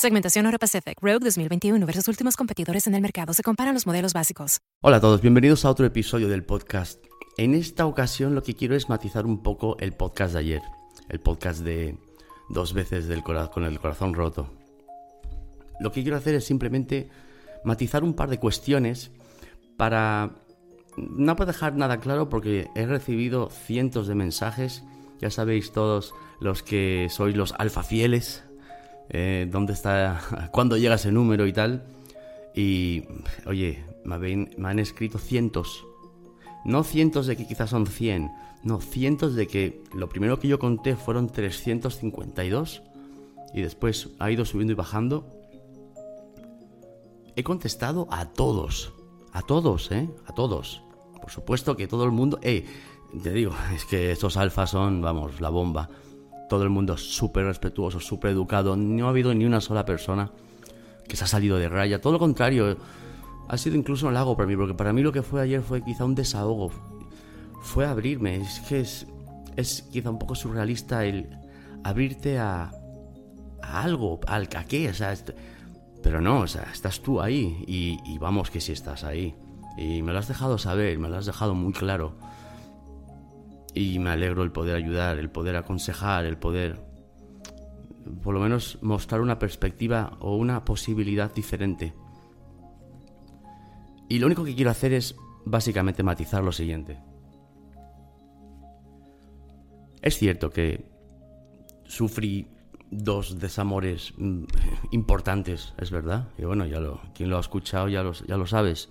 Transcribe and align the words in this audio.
Segmentación 0.00 0.46
Euro 0.46 0.58
Pacific 0.58 0.96
Rogue 1.02 1.26
2021 1.26 1.84
versus 1.84 2.08
últimos 2.08 2.34
competidores 2.34 2.86
en 2.86 2.94
el 2.94 3.02
mercado. 3.02 3.34
Se 3.34 3.42
comparan 3.42 3.74
los 3.74 3.86
modelos 3.86 4.14
básicos. 4.14 4.62
Hola 4.80 4.96
a 4.96 5.00
todos, 5.02 5.20
bienvenidos 5.20 5.66
a 5.66 5.70
otro 5.70 5.84
episodio 5.84 6.26
del 6.26 6.42
podcast. 6.42 7.04
En 7.36 7.52
esta 7.52 7.84
ocasión 7.84 8.34
lo 8.34 8.42
que 8.42 8.54
quiero 8.54 8.74
es 8.74 8.88
matizar 8.88 9.26
un 9.26 9.42
poco 9.42 9.76
el 9.78 9.92
podcast 9.92 10.32
de 10.32 10.38
ayer, 10.38 10.62
el 11.10 11.20
podcast 11.20 11.60
de 11.60 11.98
dos 12.48 12.72
veces 12.72 13.08
del 13.08 13.22
con 13.22 13.64
el 13.64 13.78
corazón 13.78 14.14
roto. 14.14 14.50
Lo 15.80 15.92
que 15.92 16.00
quiero 16.00 16.16
hacer 16.16 16.34
es 16.34 16.46
simplemente 16.46 17.10
matizar 17.62 18.02
un 18.02 18.14
par 18.14 18.30
de 18.30 18.38
cuestiones 18.38 19.10
para 19.76 20.30
no 20.96 21.36
puedo 21.36 21.52
dejar 21.52 21.76
nada 21.76 22.00
claro 22.00 22.30
porque 22.30 22.70
he 22.74 22.86
recibido 22.86 23.50
cientos 23.50 24.06
de 24.06 24.14
mensajes, 24.14 24.82
ya 25.20 25.30
sabéis 25.30 25.72
todos 25.72 26.14
los 26.40 26.62
que 26.62 27.08
sois 27.10 27.36
los 27.36 27.52
alfa 27.58 27.82
fieles 27.82 28.44
eh, 29.10 29.48
dónde 29.50 29.72
está, 29.72 30.48
cuándo 30.52 30.76
llega 30.76 30.94
ese 30.94 31.12
número 31.12 31.46
y 31.46 31.52
tal. 31.52 31.84
Y, 32.54 33.04
oye, 33.46 33.84
me, 34.04 34.18
me 34.18 34.68
han 34.68 34.78
escrito 34.78 35.18
cientos. 35.18 35.84
No 36.64 36.84
cientos 36.84 37.26
de 37.26 37.36
que 37.36 37.46
quizás 37.46 37.70
son 37.70 37.86
100, 37.86 38.30
no, 38.62 38.80
cientos 38.80 39.34
de 39.34 39.46
que 39.46 39.82
lo 39.94 40.08
primero 40.08 40.38
que 40.38 40.48
yo 40.48 40.58
conté 40.58 40.94
fueron 40.94 41.30
352 41.30 42.82
y 43.54 43.62
después 43.62 44.10
ha 44.18 44.30
ido 44.30 44.44
subiendo 44.44 44.72
y 44.72 44.76
bajando. 44.76 45.26
He 47.36 47.42
contestado 47.42 48.06
a 48.10 48.26
todos, 48.26 48.92
a 49.32 49.42
todos, 49.42 49.90
¿eh? 49.92 50.10
A 50.26 50.34
todos. 50.34 50.82
Por 51.20 51.30
supuesto 51.30 51.76
que 51.76 51.88
todo 51.88 52.04
el 52.04 52.10
mundo... 52.10 52.38
Eh, 52.42 52.66
te 53.22 53.32
digo, 53.32 53.52
es 53.74 53.86
que 53.86 54.12
estos 54.12 54.36
alfas 54.36 54.70
son, 54.70 55.00
vamos, 55.00 55.40
la 55.40 55.48
bomba 55.48 55.88
todo 56.50 56.64
el 56.64 56.68
mundo 56.68 56.98
súper 56.98 57.46
respetuoso, 57.46 58.00
súper 58.00 58.32
educado. 58.32 58.76
No 58.76 59.06
ha 59.06 59.10
habido 59.10 59.32
ni 59.32 59.46
una 59.46 59.62
sola 59.62 59.86
persona 59.86 60.30
que 61.08 61.16
se 61.16 61.24
ha 61.24 61.26
salido 61.26 61.56
de 61.56 61.70
raya. 61.70 62.00
Todo 62.02 62.14
lo 62.14 62.18
contrario, 62.18 62.76
ha 63.48 63.56
sido 63.56 63.76
incluso 63.76 64.08
un 64.08 64.14
lago 64.14 64.36
para 64.36 64.48
mí, 64.48 64.56
porque 64.56 64.74
para 64.74 64.92
mí 64.92 65.00
lo 65.00 65.12
que 65.12 65.22
fue 65.22 65.40
ayer 65.40 65.62
fue 65.62 65.82
quizá 65.82 66.04
un 66.04 66.14
desahogo. 66.14 66.70
Fue 67.62 67.86
abrirme. 67.86 68.36
Es 68.36 68.60
que 68.68 68.80
es, 68.80 69.06
es 69.56 69.82
quizá 69.90 70.10
un 70.10 70.18
poco 70.18 70.34
surrealista 70.34 71.06
el 71.06 71.30
abrirte 71.84 72.38
a, 72.38 72.72
a 73.62 73.82
algo, 73.82 74.20
al 74.26 74.48
a 74.56 74.64
qué, 74.64 74.90
o 74.90 74.94
sea, 74.94 75.14
pero 76.02 76.20
no, 76.20 76.40
o 76.40 76.46
sea, 76.46 76.68
estás 76.72 77.00
tú 77.00 77.20
ahí 77.20 77.64
y, 77.66 78.18
vamos 78.18 78.50
que 78.50 78.60
si 78.60 78.72
estás 78.72 79.04
ahí. 79.04 79.34
Y 79.78 80.02
me 80.02 80.12
lo 80.12 80.18
has 80.18 80.28
dejado 80.28 80.58
saber, 80.58 80.98
me 80.98 81.08
lo 81.08 81.16
has 81.16 81.26
dejado 81.26 81.54
muy 81.54 81.72
claro. 81.72 82.14
Y 83.74 83.98
me 83.98 84.10
alegro 84.10 84.42
el 84.42 84.52
poder 84.52 84.76
ayudar, 84.76 85.18
el 85.18 85.30
poder 85.30 85.56
aconsejar, 85.56 86.24
el 86.24 86.38
poder 86.38 86.90
por 88.22 88.34
lo 88.34 88.40
menos 88.40 88.78
mostrar 88.82 89.20
una 89.20 89.38
perspectiva 89.38 90.16
o 90.20 90.36
una 90.36 90.64
posibilidad 90.64 91.32
diferente. 91.32 91.94
Y 94.08 94.18
lo 94.18 94.26
único 94.26 94.44
que 94.44 94.54
quiero 94.54 94.70
hacer 94.70 94.92
es 94.92 95.14
básicamente 95.44 96.02
matizar 96.02 96.42
lo 96.42 96.52
siguiente. 96.52 96.98
Es 100.02 100.16
cierto 100.16 100.50
que 100.50 100.90
sufrí 101.84 102.48
dos 102.90 103.38
desamores 103.38 104.12
mm, 104.16 104.44
importantes, 104.92 105.74
es 105.78 105.90
verdad. 105.90 106.28
Y 106.38 106.44
bueno, 106.44 106.66
ya 106.66 106.80
lo, 106.80 107.00
quien 107.14 107.30
lo 107.30 107.36
ha 107.36 107.40
escuchado 107.40 107.88
ya 107.88 108.02
ya 108.26 108.36
lo 108.36 108.46
sabes. 108.46 108.90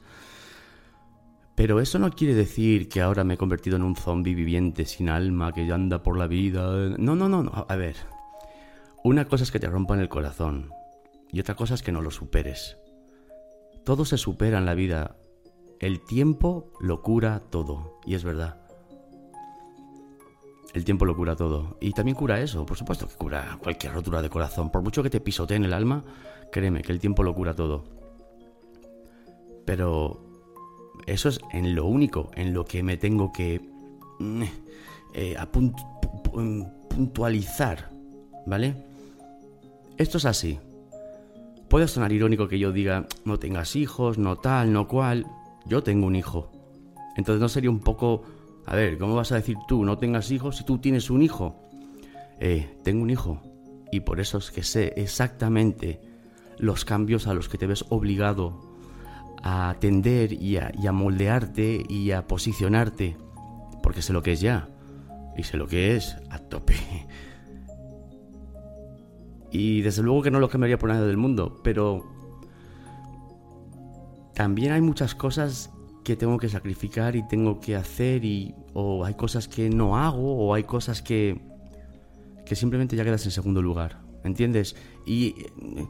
Pero 1.60 1.82
eso 1.82 2.00
no 2.00 2.10
quiere 2.10 2.36
decir 2.36 2.88
que 2.88 3.02
ahora 3.02 3.26
me 3.26 3.34
he 3.34 3.38
convertido 3.38 3.76
en 3.76 3.84
un 3.84 3.98
zombie 3.98 4.34
viviente 4.34 4.86
sin 4.86 5.10
alma 5.10 5.52
que 5.52 5.68
ya 5.68 5.76
anda 5.76 6.02
por 6.02 6.18
la 6.18 6.26
vida. 6.26 6.96
No, 6.98 7.18
no, 7.18 7.28
no, 7.28 7.44
no. 7.44 7.66
A 7.68 7.76
ver. 7.76 7.98
Una 9.04 9.26
cosa 9.26 9.44
es 9.44 9.52
que 9.52 9.60
te 9.60 9.68
rompan 9.68 10.00
el 10.00 10.08
corazón 10.08 10.72
y 11.34 11.42
otra 11.42 11.56
cosa 11.56 11.74
es 11.74 11.84
que 11.84 11.92
no 11.92 12.00
lo 12.02 12.12
superes. 12.12 12.78
Todo 13.84 14.06
se 14.06 14.18
supera 14.18 14.58
en 14.58 14.66
la 14.66 14.74
vida. 14.74 15.18
El 15.82 16.00
tiempo 16.06 16.72
lo 16.80 17.02
cura 17.02 17.42
todo. 17.50 18.00
Y 18.06 18.16
es 18.16 18.24
verdad. 18.24 18.62
El 20.74 20.86
tiempo 20.86 21.04
lo 21.04 21.14
cura 21.14 21.36
todo. 21.36 21.78
Y 21.82 21.92
también 21.92 22.16
cura 22.16 22.40
eso. 22.40 22.66
Por 22.66 22.78
supuesto 22.78 23.06
que 23.06 23.16
cura 23.16 23.60
cualquier 23.62 23.92
rotura 23.92 24.22
de 24.22 24.30
corazón. 24.30 24.72
Por 24.72 24.82
mucho 24.82 25.04
que 25.04 25.10
te 25.10 25.20
pisoteen 25.20 25.66
el 25.66 25.74
alma, 25.74 26.06
créeme 26.54 26.84
que 26.84 26.94
el 26.94 27.02
tiempo 27.02 27.22
lo 27.22 27.36
cura 27.36 27.54
todo. 27.54 27.84
Pero 29.66 30.29
eso 31.12 31.30
es 31.30 31.40
en 31.52 31.76
lo 31.76 31.86
único 31.86 32.32
en 32.36 32.54
lo 32.54 32.66
que 32.66 32.84
me 32.84 32.98
tengo 32.98 33.32
que 33.32 33.62
mm, 34.20 34.44
eh, 35.14 35.36
puntualizar, 36.90 37.90
¿vale? 38.46 38.76
Esto 39.98 40.18
es 40.18 40.26
así. 40.26 40.60
Puede 41.68 41.88
sonar 41.88 42.12
irónico 42.12 42.48
que 42.48 42.60
yo 42.60 42.72
diga, 42.72 43.08
no 43.26 43.38
tengas 43.38 43.76
hijos, 43.76 44.18
no 44.18 44.38
tal, 44.38 44.72
no 44.72 44.88
cual. 44.88 45.26
Yo 45.66 45.84
tengo 45.84 46.08
un 46.08 46.16
hijo. 46.16 46.52
Entonces 47.16 47.42
no 47.42 47.50
sería 47.50 47.70
un 47.70 47.80
poco, 47.80 48.24
a 48.66 48.76
ver, 48.76 48.98
¿cómo 48.98 49.16
vas 49.16 49.32
a 49.32 49.36
decir 49.36 49.58
tú, 49.68 49.84
no 49.84 49.98
tengas 49.98 50.32
hijos 50.32 50.58
si 50.58 50.64
tú 50.64 50.78
tienes 50.78 51.10
un 51.10 51.22
hijo? 51.22 51.56
Eh, 52.40 52.78
tengo 52.84 53.04
un 53.04 53.10
hijo. 53.10 53.42
Y 53.92 54.02
por 54.02 54.20
eso 54.20 54.38
es 54.38 54.52
que 54.52 54.64
sé 54.64 54.94
exactamente 54.96 56.02
los 56.58 56.86
cambios 56.86 57.28
a 57.28 57.34
los 57.34 57.50
que 57.50 57.58
te 57.58 57.68
ves 57.68 57.86
obligado 57.90 58.69
a 59.42 59.70
atender 59.70 60.34
y 60.34 60.58
a, 60.58 60.92
moldearte 60.92 61.84
y 61.88 62.12
a 62.12 62.28
posicionarte. 62.28 63.18
Porque 63.82 64.02
sé 64.02 64.14
lo 64.14 64.22
que 64.22 64.34
es 64.34 64.42
ya. 64.42 64.68
Y 65.38 65.44
sé 65.44 65.58
lo 65.58 65.68
que 65.68 65.96
es 65.96 66.18
a 66.30 66.40
tope. 66.40 66.76
Y 69.52 69.82
desde 69.82 70.04
luego 70.04 70.22
que 70.22 70.30
no 70.30 70.40
lo 70.40 70.48
cambiaría 70.48 70.78
por 70.78 70.90
nada 70.90 71.08
del 71.08 71.18
mundo, 71.18 71.60
pero 71.64 72.06
también 74.36 74.74
hay 74.74 74.82
muchas 74.82 75.16
cosas 75.16 75.72
que 76.04 76.16
tengo 76.16 76.38
que 76.38 76.50
sacrificar 76.50 77.16
y 77.16 77.28
tengo 77.28 77.60
que 77.60 77.76
hacer 77.76 78.24
y 78.26 78.54
o 78.74 79.06
hay 79.06 79.16
cosas 79.16 79.48
que 79.48 79.70
no 79.70 79.98
hago 79.98 80.38
o 80.38 80.54
hay 80.54 80.66
cosas 80.66 81.02
que 81.02 81.42
que 82.50 82.56
simplemente 82.56 82.96
ya 82.96 83.04
quedas 83.04 83.24
en 83.26 83.32
segundo 83.32 83.62
lugar, 83.62 84.02
¿entiendes? 84.24 84.76
Y 85.06 85.36
eh, 85.38 85.88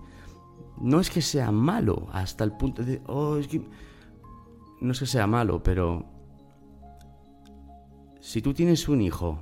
no 0.79 0.99
es 0.99 1.09
que 1.09 1.21
sea 1.21 1.51
malo 1.51 2.07
hasta 2.11 2.43
el 2.43 2.53
punto 2.53 2.83
de 2.83 3.01
oh, 3.07 3.37
es 3.37 3.47
que 3.47 3.61
no 4.81 4.91
es 4.93 4.99
que 4.99 5.05
sea 5.05 5.27
malo, 5.27 5.61
pero 5.61 6.05
si 8.21 8.41
tú 8.41 8.53
tienes 8.53 8.87
un 8.87 9.01
hijo 9.01 9.39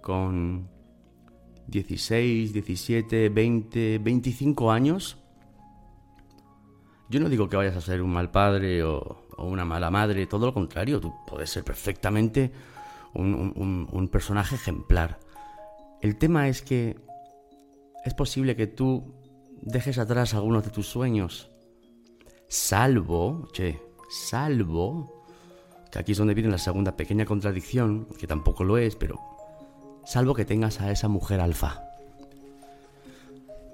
con 0.00 0.68
16, 1.66 2.52
17, 2.52 3.28
20, 3.28 3.98
25 3.98 4.70
años, 4.70 5.16
yo 7.08 7.18
no 7.18 7.28
digo 7.28 7.48
que 7.48 7.56
vayas 7.56 7.76
a 7.76 7.80
ser 7.80 8.02
un 8.02 8.12
mal 8.12 8.30
padre 8.30 8.84
o, 8.84 9.26
una 9.38 9.64
mala 9.64 9.90
madre, 9.90 10.26
todo 10.26 10.46
lo 10.46 10.54
contrario, 10.54 11.00
tú 11.00 11.12
puedes 11.26 11.50
ser 11.50 11.64
perfectamente 11.64 12.52
un, 13.12 13.88
un 13.90 14.08
personaje 14.08 14.54
ejemplar. 14.54 15.18
El 16.00 16.16
tema 16.16 16.48
es 16.48 16.62
que 16.62 16.96
es 18.04 18.14
posible 18.14 18.54
que 18.54 18.66
tú 18.68 19.15
dejes 19.62 19.98
atrás 19.98 20.34
algunos 20.34 20.64
de 20.64 20.70
tus 20.70 20.88
sueños, 20.88 21.50
salvo, 22.48 23.48
che, 23.52 23.80
salvo, 24.08 25.24
que 25.90 25.98
aquí 25.98 26.12
es 26.12 26.18
donde 26.18 26.34
viene 26.34 26.50
la 26.50 26.58
segunda 26.58 26.96
pequeña 26.96 27.24
contradicción, 27.24 28.06
que 28.18 28.26
tampoco 28.26 28.64
lo 28.64 28.78
es, 28.78 28.96
pero 28.96 29.20
salvo 30.04 30.34
que 30.34 30.44
tengas 30.44 30.80
a 30.80 30.90
esa 30.90 31.08
mujer 31.08 31.40
alfa. 31.40 31.82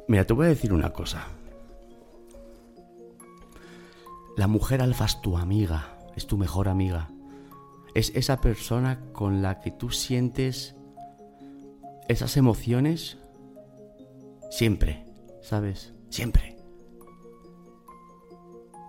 Mira, 0.08 0.26
te 0.26 0.32
voy 0.32 0.46
a 0.46 0.50
decir 0.50 0.72
una 0.72 0.90
cosa. 0.90 1.26
La 4.36 4.46
mujer 4.46 4.80
alfa 4.80 5.04
es 5.04 5.20
tu 5.20 5.36
amiga, 5.36 5.98
es 6.16 6.26
tu 6.26 6.38
mejor 6.38 6.68
amiga. 6.68 7.10
Es 7.94 8.10
esa 8.14 8.40
persona 8.40 9.00
con 9.12 9.42
la 9.42 9.60
que 9.60 9.70
tú 9.70 9.90
sientes 9.90 10.74
esas 12.08 12.36
emociones 12.36 13.18
siempre, 14.50 15.01
¿sabes? 15.42 15.92
Siempre. 16.08 16.56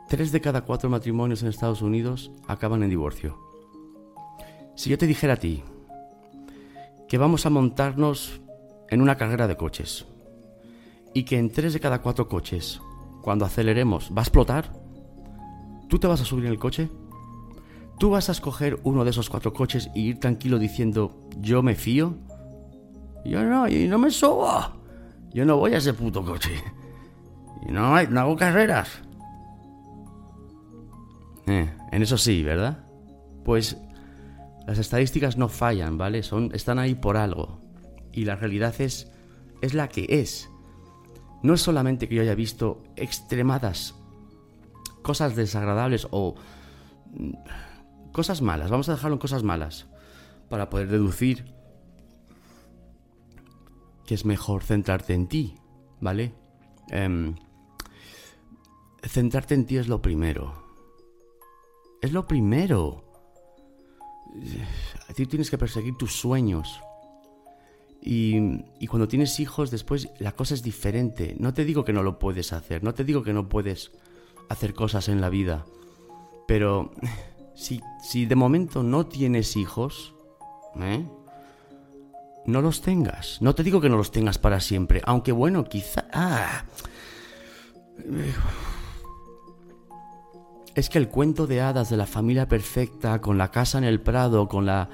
Tres 0.08 0.32
de 0.32 0.42
cada 0.42 0.62
cuatro 0.62 0.90
matrimonios 0.90 1.42
en 1.42 1.50
Estados 1.50 1.82
Unidos 1.82 2.32
acaban 2.48 2.84
en 2.84 2.90
divorcio. 2.90 3.38
Si 4.76 4.90
yo 4.90 4.98
te 4.98 5.08
dijera 5.08 5.34
a 5.34 5.38
ti, 5.38 5.64
que 7.08 7.18
vamos 7.18 7.46
a 7.46 7.50
montarnos 7.50 8.42
en 8.90 9.02
una 9.02 9.18
carrera 9.18 9.48
de 9.48 9.58
coches 9.58 10.06
y 11.14 11.24
que 11.24 11.38
en 11.38 11.52
tres 11.52 11.74
de 11.74 11.80
cada 11.80 12.02
cuatro 12.02 12.28
coches, 12.28 12.80
cuando 13.22 13.46
aceleremos, 13.46 14.12
va 14.16 14.22
a 14.22 14.26
explotar, 14.26 14.72
¿tú 15.90 16.00
te 16.00 16.08
vas 16.08 16.22
a 16.22 16.26
subir 16.26 16.46
en 16.46 16.52
el 16.52 16.60
coche? 16.60 16.90
¿Tú 18.00 18.10
vas 18.10 18.30
a 18.30 18.34
escoger 18.34 18.80
uno 18.84 19.04
de 19.04 19.12
esos 19.12 19.30
cuatro 19.30 19.54
coches 19.54 19.90
y 19.96 20.10
ir 20.10 20.20
tranquilo 20.20 20.60
diciendo, 20.60 21.28
yo 21.40 21.64
me 21.64 21.76
fío? 21.76 22.16
Yo 23.26 23.44
no, 23.44 23.68
y 23.68 23.88
no 23.88 23.98
me 23.98 24.12
subo. 24.12 24.83
Yo 25.34 25.46
no 25.46 25.58
voy 25.58 25.74
a 25.74 25.78
ese 25.78 25.94
puto 25.94 26.24
coche. 26.24 26.64
Y 27.68 27.72
no, 27.72 28.02
no 28.04 28.20
hago 28.20 28.36
carreras. 28.36 28.90
Eh, 31.48 31.70
en 31.92 32.02
eso 32.02 32.18
sí, 32.18 32.44
¿verdad? 32.44 32.86
Pues 33.44 33.78
las 34.68 34.78
estadísticas 34.78 35.38
no 35.38 35.50
fallan, 35.50 35.98
¿vale? 35.98 36.24
Son, 36.24 36.52
están 36.54 36.80
ahí 36.80 36.96
por 36.96 37.18
algo. 37.18 37.60
Y 38.12 38.26
la 38.26 38.36
realidad 38.36 38.76
es, 38.80 39.12
es 39.62 39.74
la 39.74 39.88
que 39.88 40.06
es. 40.10 40.50
No 41.42 41.54
es 41.54 41.62
solamente 41.62 42.08
que 42.08 42.16
yo 42.16 42.22
haya 42.22 42.36
visto 42.36 42.84
extremadas 42.96 43.96
cosas 45.04 45.36
desagradables 45.36 46.08
o 46.10 46.36
mm, 47.12 47.34
cosas 48.12 48.42
malas, 48.42 48.72
vamos 48.72 48.90
a 48.90 48.94
dejarlo 48.94 49.16
en 49.16 49.20
cosas 49.20 49.44
malas, 49.44 49.86
para 50.50 50.70
poder 50.72 50.88
deducir 50.88 51.54
que 54.06 54.16
es 54.16 54.26
mejor 54.26 54.64
centrarte 54.64 55.14
en 55.14 55.28
ti, 55.28 55.56
¿vale? 56.02 56.34
Em, 56.90 57.36
centrarte 59.04 59.54
en 59.54 59.66
ti 59.66 59.78
es 59.78 59.88
lo 59.88 60.02
primero. 60.02 60.54
Es 62.02 62.12
lo 62.12 62.28
primero. 62.28 63.04
A 65.10 65.14
ti 65.14 65.26
tienes 65.26 65.50
que 65.50 65.58
perseguir 65.58 65.96
tus 65.96 66.14
sueños. 66.14 66.82
Y, 68.02 68.36
y, 68.80 68.88
cuando 68.88 69.08
tienes 69.08 69.40
hijos, 69.40 69.72
después 69.72 70.10
la 70.20 70.34
cosa 70.34 70.56
es 70.56 70.64
diferente. 70.64 71.38
No 71.40 71.54
te 71.54 71.64
digo 71.64 71.86
que 71.86 71.94
no 71.94 72.04
lo 72.04 72.20
puedes 72.20 72.52
hacer, 72.52 72.84
no 72.84 72.94
te 72.94 73.06
digo 73.06 73.24
que 73.24 73.32
no 73.32 73.48
puedes 73.48 73.92
hacer 74.50 74.74
cosas 74.74 75.08
en 75.08 75.22
la 75.22 75.30
vida. 75.30 75.66
Pero 76.46 76.92
si, 77.56 77.82
si 78.02 78.26
de 78.26 78.36
momento 78.36 78.84
no 78.84 79.06
tienes 79.06 79.56
hijos, 79.56 80.14
¿eh? 80.82 81.06
No 82.46 82.62
los 82.62 82.82
tengas. 82.82 83.42
No 83.42 83.56
te 83.56 83.64
digo 83.64 83.82
que 83.82 83.90
no 83.90 83.98
los 83.98 84.12
tengas 84.12 84.38
para 84.38 84.60
siempre, 84.60 85.02
aunque 85.06 85.32
bueno, 85.32 85.64
quizá... 85.66 86.06
Ah, 86.14 86.66
es 90.76 90.90
que 90.90 90.98
el 90.98 91.10
cuento 91.10 91.48
de 91.48 91.62
hadas 91.62 91.90
de 91.90 91.98
la 91.98 92.08
familia 92.08 92.48
perfecta, 92.48 93.22
con 93.22 93.38
la 93.38 93.52
casa 93.52 93.78
en 93.78 93.84
el 93.84 94.02
prado, 94.02 94.48
con 94.48 94.66
la, 94.66 94.90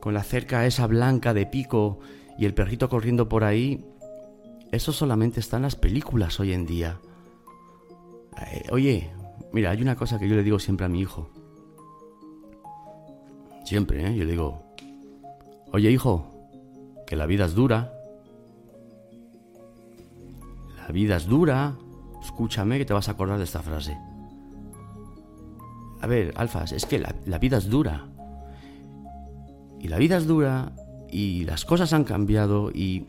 con 0.00 0.14
la 0.14 0.22
cerca 0.22 0.66
esa 0.66 0.86
blanca 0.86 1.34
de 1.34 1.46
pico 1.46 1.98
y 2.38 2.44
el 2.44 2.54
perrito 2.54 2.88
corriendo 2.88 3.28
por 3.28 3.44
ahí, 3.44 3.84
eso 4.70 4.92
solamente 4.92 5.40
está 5.40 5.56
en 5.56 5.62
las 5.64 5.76
películas 5.76 6.38
hoy 6.40 6.52
en 6.52 6.66
día. 6.66 7.00
Eh, 8.46 8.64
oye, 8.70 9.10
mira, 9.52 9.70
hay 9.70 9.82
una 9.82 9.96
cosa 9.96 10.18
que 10.18 10.28
yo 10.28 10.36
le 10.36 10.42
digo 10.42 10.58
siempre 10.58 10.86
a 10.86 10.88
mi 10.88 11.00
hijo. 11.00 11.30
Siempre, 13.64 14.06
¿eh? 14.06 14.14
Yo 14.14 14.24
le 14.24 14.32
digo, 14.32 14.62
oye 15.72 15.90
hijo, 15.90 16.33
que 17.06 17.16
la 17.16 17.26
vida 17.26 17.46
es 17.46 17.54
dura. 17.54 17.92
La 20.76 20.88
vida 20.88 21.16
es 21.16 21.26
dura. 21.26 21.76
Escúchame 22.22 22.78
que 22.78 22.84
te 22.84 22.94
vas 22.94 23.08
a 23.08 23.12
acordar 23.12 23.38
de 23.38 23.44
esta 23.44 23.62
frase. 23.62 23.96
A 26.00 26.06
ver, 26.06 26.34
Alfas, 26.36 26.72
es 26.72 26.86
que 26.86 26.98
la, 26.98 27.38
vida 27.38 27.58
es 27.58 27.70
dura. 27.70 28.06
Y 29.80 29.88
la 29.88 29.98
vida 29.98 30.16
es 30.16 30.26
dura 30.26 30.72
y 31.10 31.44
las 31.44 31.64
cosas 31.64 31.92
han 31.92 32.04
cambiado 32.04 32.70
y 32.70 33.06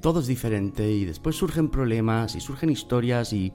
todo 0.00 0.20
es 0.20 0.26
diferente 0.26 0.90
y 0.90 1.04
después 1.04 1.36
surgen 1.36 1.68
problemas 1.68 2.34
y 2.34 2.40
surgen 2.40 2.70
historias 2.70 3.32
y... 3.32 3.52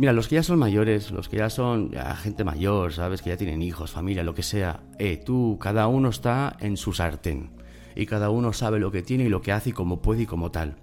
Mira, 0.00 0.14
los 0.14 0.28
que 0.28 0.36
ya 0.36 0.42
son 0.42 0.58
mayores, 0.58 1.10
los 1.10 1.28
que 1.28 1.36
ya 1.36 1.50
son 1.50 1.92
gente 2.22 2.42
mayor, 2.42 2.94
sabes, 2.94 3.20
que 3.20 3.28
ya 3.28 3.36
tienen 3.36 3.60
hijos, 3.60 3.90
familia, 3.90 4.24
lo 4.24 4.34
que 4.34 4.42
sea, 4.42 4.80
eh, 4.98 5.18
tú, 5.18 5.58
cada 5.60 5.88
uno 5.88 6.08
está 6.08 6.56
en 6.60 6.78
su 6.78 6.94
sartén 6.94 7.50
y 7.94 8.06
cada 8.06 8.30
uno 8.30 8.54
sabe 8.54 8.78
lo 8.78 8.90
que 8.90 9.02
tiene 9.02 9.24
y 9.24 9.28
lo 9.28 9.42
que 9.42 9.52
hace 9.52 9.68
y 9.68 9.72
cómo 9.74 10.00
puede 10.00 10.22
y 10.22 10.26
como 10.26 10.50
tal. 10.50 10.76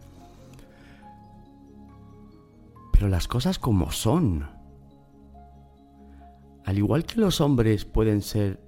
Pero 2.94 3.08
las 3.08 3.28
cosas 3.28 3.58
como 3.58 3.92
son. 3.92 4.48
Al 6.64 6.78
igual 6.78 7.04
que 7.04 7.20
los 7.20 7.42
hombres 7.42 7.86
pueden 7.86 8.22
ser 8.22 8.62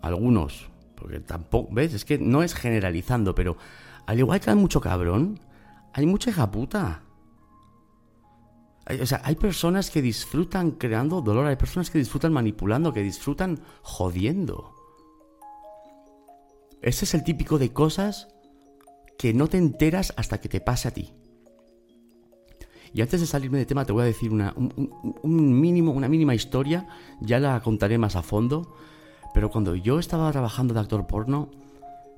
algunos, 0.00 0.68
porque 0.94 1.18
tampoco, 1.18 1.74
¿ves? 1.74 1.92
Es 1.92 2.04
que 2.04 2.18
no 2.18 2.44
es 2.44 2.54
generalizando, 2.54 3.34
pero 3.34 3.56
al 4.06 4.20
igual 4.20 4.38
que 4.38 4.50
hay 4.50 4.56
mucho 4.56 4.80
cabrón, 4.80 5.40
hay 5.92 6.06
mucha 6.06 6.30
hija 6.30 6.48
puta. 6.52 7.02
O 9.02 9.06
sea, 9.06 9.20
hay 9.24 9.36
personas 9.36 9.90
que 9.90 10.00
disfrutan 10.00 10.72
creando 10.72 11.20
dolor, 11.20 11.46
hay 11.46 11.56
personas 11.56 11.90
que 11.90 11.98
disfrutan 11.98 12.32
manipulando, 12.32 12.92
que 12.92 13.02
disfrutan 13.02 13.60
jodiendo. 13.82 14.74
Ese 16.80 17.04
es 17.04 17.14
el 17.14 17.22
típico 17.22 17.58
de 17.58 17.72
cosas 17.72 18.28
que 19.18 19.34
no 19.34 19.48
te 19.48 19.58
enteras 19.58 20.14
hasta 20.16 20.40
que 20.40 20.48
te 20.48 20.60
pasa 20.60 20.88
a 20.88 20.92
ti. 20.92 21.12
Y 22.94 23.02
antes 23.02 23.20
de 23.20 23.26
salirme 23.26 23.58
de 23.58 23.66
tema 23.66 23.84
te 23.84 23.92
voy 23.92 24.02
a 24.02 24.06
decir 24.06 24.32
una, 24.32 24.54
un, 24.56 25.60
mínimo, 25.60 25.92
una 25.92 26.08
mínima 26.08 26.34
historia, 26.34 26.88
ya 27.20 27.38
la 27.38 27.60
contaré 27.60 27.98
más 27.98 28.16
a 28.16 28.22
fondo, 28.22 28.74
pero 29.34 29.50
cuando 29.50 29.74
yo 29.74 29.98
estaba 29.98 30.32
trabajando 30.32 30.72
de 30.72 30.80
actor 30.80 31.06
porno, 31.06 31.50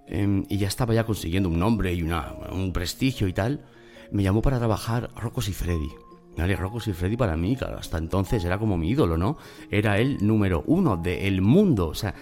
em, 0.06 0.44
y 0.48 0.58
ya 0.58 0.68
estaba 0.68 0.94
ya 0.94 1.04
consiguiendo 1.04 1.48
un 1.48 1.58
nombre 1.58 1.92
y 1.94 2.02
una, 2.02 2.34
un 2.52 2.72
prestigio 2.72 3.26
y 3.26 3.32
tal, 3.32 3.64
me 4.12 4.22
llamó 4.22 4.42
para 4.42 4.58
trabajar 4.58 5.10
Rocos 5.16 5.48
y 5.48 5.52
Freddy. 5.52 5.90
Rocos 6.46 6.88
y 6.88 6.92
Freddy 6.92 7.16
para 7.16 7.36
mí, 7.36 7.56
claro, 7.56 7.78
hasta 7.78 7.98
entonces 7.98 8.44
era 8.44 8.58
como 8.58 8.76
mi 8.76 8.90
ídolo, 8.90 9.16
¿no? 9.16 9.36
Era 9.70 9.98
el 9.98 10.26
número 10.26 10.64
uno 10.66 10.96
del 10.96 11.42
mundo. 11.42 11.88
O 11.88 11.94
sea, 11.94 12.14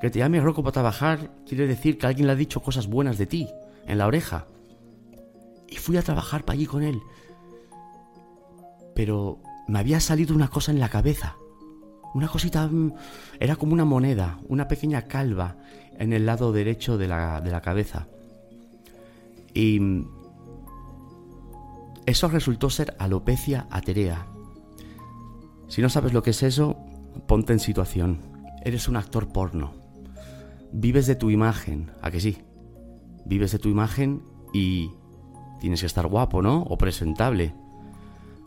que 0.00 0.10
te 0.10 0.18
llame 0.18 0.40
Rocco 0.40 0.62
para 0.62 0.72
trabajar 0.72 1.30
quiere 1.46 1.66
decir 1.66 1.98
que 1.98 2.06
alguien 2.06 2.26
le 2.26 2.32
ha 2.32 2.36
dicho 2.36 2.60
cosas 2.60 2.86
buenas 2.86 3.18
de 3.18 3.26
ti, 3.26 3.48
en 3.86 3.98
la 3.98 4.06
oreja. 4.06 4.46
Y 5.68 5.76
fui 5.76 5.96
a 5.96 6.02
trabajar 6.02 6.44
para 6.44 6.56
allí 6.56 6.66
con 6.66 6.82
él. 6.82 7.00
Pero 8.94 9.40
me 9.68 9.78
había 9.78 10.00
salido 10.00 10.34
una 10.34 10.48
cosa 10.48 10.72
en 10.72 10.80
la 10.80 10.88
cabeza. 10.88 11.36
Una 12.14 12.28
cosita... 12.28 12.66
Mm, 12.66 12.94
era 13.40 13.56
como 13.56 13.72
una 13.72 13.84
moneda, 13.84 14.38
una 14.48 14.68
pequeña 14.68 15.02
calva 15.02 15.56
en 15.98 16.12
el 16.12 16.24
lado 16.24 16.52
derecho 16.52 16.96
de 16.96 17.08
la, 17.08 17.40
de 17.40 17.50
la 17.50 17.60
cabeza. 17.60 18.06
Y 19.52 19.80
mm, 19.80 20.15
eso 22.06 22.28
resultó 22.28 22.70
ser 22.70 22.96
alopecia 22.98 23.66
aterea. 23.70 24.26
Si 25.68 25.82
no 25.82 25.88
sabes 25.88 26.12
lo 26.12 26.22
que 26.22 26.30
es 26.30 26.42
eso, 26.42 26.76
ponte 27.26 27.52
en 27.52 27.58
situación. 27.58 28.20
Eres 28.64 28.88
un 28.88 28.96
actor 28.96 29.32
porno. 29.32 29.74
Vives 30.72 31.06
de 31.06 31.16
tu 31.16 31.30
imagen, 31.30 31.90
¿a 32.02 32.10
que 32.10 32.20
sí? 32.20 32.38
Vives 33.24 33.52
de 33.52 33.58
tu 33.58 33.68
imagen 33.68 34.22
y 34.52 34.90
tienes 35.60 35.80
que 35.80 35.86
estar 35.86 36.06
guapo, 36.06 36.42
¿no? 36.42 36.62
O 36.62 36.78
presentable. 36.78 37.54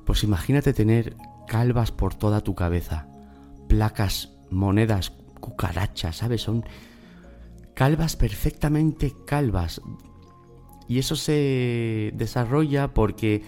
Pues 0.05 0.23
imagínate 0.23 0.73
tener 0.73 1.15
calvas 1.47 1.91
por 1.91 2.15
toda 2.15 2.41
tu 2.41 2.55
cabeza, 2.55 3.07
placas, 3.67 4.37
monedas, 4.49 5.11
cucarachas, 5.39 6.17
¿sabes? 6.17 6.41
Son 6.41 6.63
calvas 7.73 8.15
perfectamente 8.15 9.13
calvas. 9.25 9.81
Y 10.89 10.97
eso 10.97 11.15
se 11.15 12.11
desarrolla 12.15 12.93
porque 12.95 13.43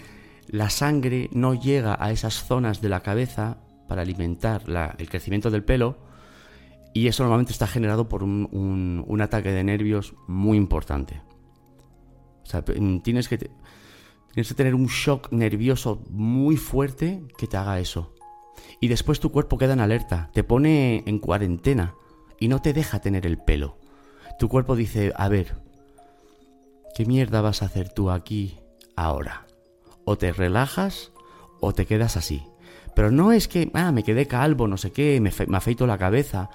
la 0.46 0.70
sangre 0.70 1.28
no 1.32 1.54
llega 1.54 1.96
a 1.98 2.12
esas 2.12 2.34
zonas 2.44 2.80
de 2.80 2.88
la 2.88 3.00
cabeza 3.00 3.58
para 3.88 4.02
alimentar 4.02 4.62
el 4.96 5.10
crecimiento 5.10 5.50
del 5.50 5.64
pelo 5.64 5.98
y 6.94 7.08
eso 7.08 7.24
normalmente 7.24 7.52
está 7.52 7.66
generado 7.66 8.08
por 8.08 8.22
un, 8.22 9.18
ataque 9.20 9.50
de 9.50 9.64
nervios 9.64 10.14
muy 10.28 10.56
importante. 10.56 11.20
O 12.44 12.46
sea, 12.46 12.62
tienes 12.62 13.28
que, 13.28 13.38
tienes 13.38 14.48
que 14.48 14.54
tener 14.54 14.76
un 14.76 14.86
shock 14.86 15.32
nervioso 15.32 16.04
muy 16.10 16.56
fuerte 16.56 17.24
que 17.36 17.48
te 17.48 17.56
haga 17.56 17.80
eso. 17.80 18.14
Y 18.80 18.86
después 18.86 19.18
tu 19.18 19.32
cuerpo 19.32 19.58
queda 19.58 19.72
en 19.72 19.80
alerta, 19.80 20.30
te 20.32 20.44
pone 20.44 21.02
en 21.06 21.18
cuarentena 21.18 21.94
y 22.38 22.46
no 22.46 22.62
te 22.62 22.72
deja 22.72 23.00
tener 23.00 23.26
el 23.26 23.38
pelo. 23.38 23.78
Tu 24.38 24.48
cuerpo 24.48 24.76
dice, 24.76 25.12
a 25.16 25.28
ver, 25.28 25.56
¿qué 26.94 27.06
mierda 27.06 27.40
vas 27.40 27.62
a 27.62 27.66
hacer 27.66 27.88
tú 27.90 28.10
aquí 28.10 28.58
ahora? 28.96 29.46
O 30.04 30.16
te 30.16 30.32
relajas 30.32 31.12
o 31.60 31.72
te 31.72 31.86
quedas 31.86 32.16
así. 32.16 32.42
Pero 32.94 33.10
no 33.10 33.32
es 33.32 33.48
que, 33.48 33.70
ah, 33.74 33.92
me 33.92 34.02
quedé 34.02 34.26
calvo, 34.26 34.68
no 34.68 34.76
sé 34.76 34.92
qué, 34.92 35.20
me, 35.20 35.30
me 35.46 35.56
afeito 35.56 35.86
la 35.86 35.98
cabeza. 35.98 36.50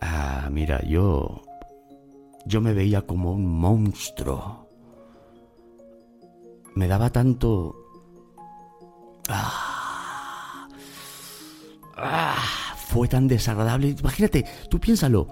Ah, 0.00 0.48
mira, 0.50 0.82
yo... 0.84 1.42
Yo 2.44 2.60
me 2.60 2.74
veía 2.74 3.02
como 3.02 3.32
un 3.32 3.58
monstruo 3.58 4.66
me 6.76 6.86
daba 6.86 7.10
tanto... 7.10 7.74
Ah, 9.28 10.68
ah, 11.96 12.76
fue 12.76 13.08
tan 13.08 13.26
desagradable. 13.26 13.96
Imagínate, 13.98 14.44
tú 14.70 14.78
piénsalo, 14.78 15.26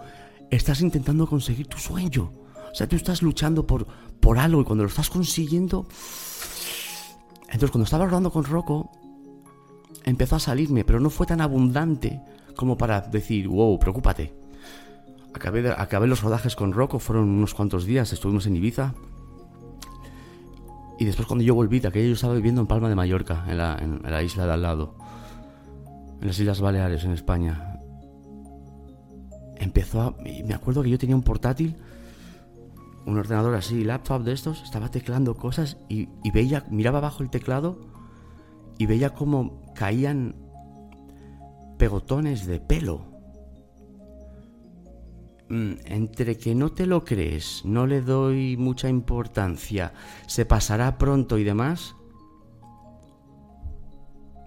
estás 0.50 0.80
intentando 0.80 1.28
conseguir 1.28 1.68
tu 1.68 1.78
sueño. 1.78 2.32
O 2.74 2.76
sea, 2.76 2.88
tú 2.88 2.96
estás 2.96 3.22
luchando 3.22 3.64
por, 3.64 3.86
por 4.18 4.36
algo 4.36 4.60
y 4.60 4.64
cuando 4.64 4.82
lo 4.82 4.88
estás 4.88 5.08
consiguiendo... 5.08 5.86
Entonces, 7.46 7.70
cuando 7.70 7.84
estaba 7.84 8.02
hablando 8.04 8.32
con 8.32 8.42
Rocco, 8.42 8.90
empezó 10.02 10.34
a 10.34 10.40
salirme, 10.40 10.84
pero 10.84 10.98
no 10.98 11.08
fue 11.08 11.24
tan 11.24 11.40
abundante 11.40 12.20
como 12.56 12.76
para 12.76 13.00
decir, 13.00 13.46
wow, 13.46 13.78
preocúpate. 13.78 14.34
Acabé, 15.32 15.70
acabé 15.70 16.08
los 16.08 16.20
rodajes 16.20 16.56
con 16.56 16.72
Rocco, 16.72 16.98
fueron 16.98 17.28
unos 17.28 17.54
cuantos 17.54 17.84
días, 17.84 18.12
estuvimos 18.12 18.46
en 18.46 18.56
Ibiza, 18.56 18.92
y 20.98 21.04
después 21.04 21.26
cuando 21.26 21.44
yo 21.44 21.54
volví 21.54 21.80
de 21.80 21.88
aquello 21.88 22.08
yo 22.08 22.14
estaba 22.14 22.34
viviendo 22.34 22.60
en 22.60 22.66
Palma 22.66 22.88
de 22.88 22.94
Mallorca, 22.94 23.44
en 23.48 23.58
la, 23.58 24.22
isla 24.22 24.46
de 24.46 24.52
al 24.52 24.62
lado, 24.62 24.96
en 26.20 26.26
las 26.26 26.38
Islas 26.38 26.60
Baleares, 26.60 27.04
en 27.04 27.12
España. 27.12 27.80
Empezó 29.56 30.02
a... 30.02 30.16
Me 30.44 30.54
acuerdo 30.54 30.82
que 30.82 30.90
yo 30.90 30.98
tenía 30.98 31.16
un 31.16 31.22
portátil, 31.22 31.76
un 33.06 33.18
ordenador 33.18 33.54
así, 33.54 33.84
laptop 33.84 34.22
de 34.22 34.32
estos, 34.32 34.62
estaba 34.62 34.90
teclando 34.90 35.34
cosas 35.34 35.76
y, 35.88 36.08
veía, 36.30 36.64
miraba 36.70 36.98
abajo 36.98 37.22
el 37.22 37.30
teclado 37.30 37.78
y 38.78 38.86
veía 38.86 39.10
como 39.10 39.72
caían 39.74 40.34
pegotones 41.78 42.46
de 42.46 42.60
pelo. 42.60 43.06
Mm, 45.48 45.72
entre 45.84 46.38
que 46.38 46.54
no 46.54 46.72
te 46.72 46.86
lo 46.86 47.04
crees, 47.04 47.62
no 47.64 47.86
le 47.86 48.00
doy 48.00 48.56
mucha 48.56 48.88
importancia, 48.88 49.92
se 50.26 50.46
pasará 50.46 50.96
pronto 50.96 51.36
y 51.36 51.44
demás, 51.44 51.94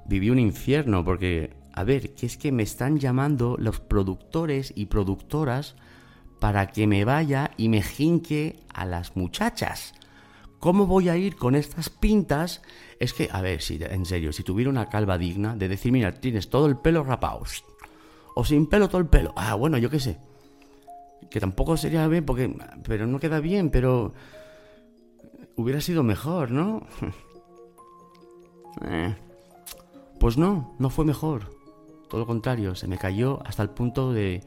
viví 0.08 0.32
un 0.32 0.40
infierno 0.40 1.06
porque, 1.06 1.56
a 1.74 1.84
ver, 1.84 2.16
que 2.16 2.26
es 2.26 2.38
que 2.38 2.52
me 2.52 2.64
están 2.64 2.98
llamando 2.98 3.58
los 3.60 3.80
productores 3.80 4.74
y 4.76 4.88
productoras 4.88 5.76
para 6.40 6.68
que 6.68 6.88
me 6.88 7.06
vaya 7.06 7.52
y 7.58 7.70
me 7.70 7.82
jinque 7.82 8.60
a 8.74 8.86
las 8.86 9.16
muchachas. 9.16 9.94
¿Cómo 10.60 10.88
voy 10.88 11.10
a 11.10 11.18
ir 11.18 11.36
con 11.36 11.56
estas 11.56 11.90
pintas? 11.90 12.62
Es 13.00 13.14
que, 13.14 13.30
a 13.32 13.42
ver, 13.42 13.62
si 13.62 13.80
en 13.82 14.06
serio, 14.06 14.34
si 14.34 14.44
tuviera 14.44 14.70
una 14.70 14.90
calva 14.90 15.18
digna 15.18 15.56
de 15.56 15.68
decir, 15.68 15.92
mira, 15.92 16.14
tienes 16.14 16.50
todo 16.50 16.66
el 16.66 16.78
pelo 16.78 17.04
rapado, 17.04 17.44
o 18.36 18.44
sin 18.44 18.68
pelo 18.68 18.88
todo 18.88 19.02
el 19.02 19.08
pelo, 19.08 19.34
ah, 19.36 19.56
bueno, 19.56 19.78
yo 19.78 19.90
qué 19.90 20.00
sé 20.00 20.18
que 21.30 21.40
tampoco 21.40 21.78
sería 21.78 22.08
bien, 22.08 22.26
porque, 22.26 22.54
pero 22.84 23.08
no 23.08 23.20
queda 23.20 23.40
bien, 23.40 23.70
pero 23.70 24.14
hubiera 25.56 25.82
sido 25.82 26.04
mejor, 26.04 26.52
¿no? 26.52 26.86
Eh, 28.86 29.16
pues 30.20 30.38
no, 30.38 30.76
no 30.78 30.92
fue 30.92 31.04
mejor. 31.04 31.50
Todo 32.08 32.22
lo 32.22 32.28
contrario, 32.28 32.76
se 32.76 32.88
me 32.88 33.00
cayó 33.00 33.40
hasta 33.44 33.64
el 33.64 33.72
punto 33.72 34.14
de, 34.14 34.44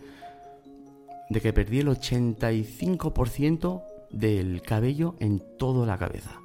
de 1.31 1.41
que 1.41 1.53
perdí 1.55 1.79
el 1.79 1.89
85% 1.89 3.83
del 4.11 4.61
cabello 4.61 5.15
en 5.21 5.43
toda 5.57 5.87
la 5.87 5.97
cabeza. 5.97 6.41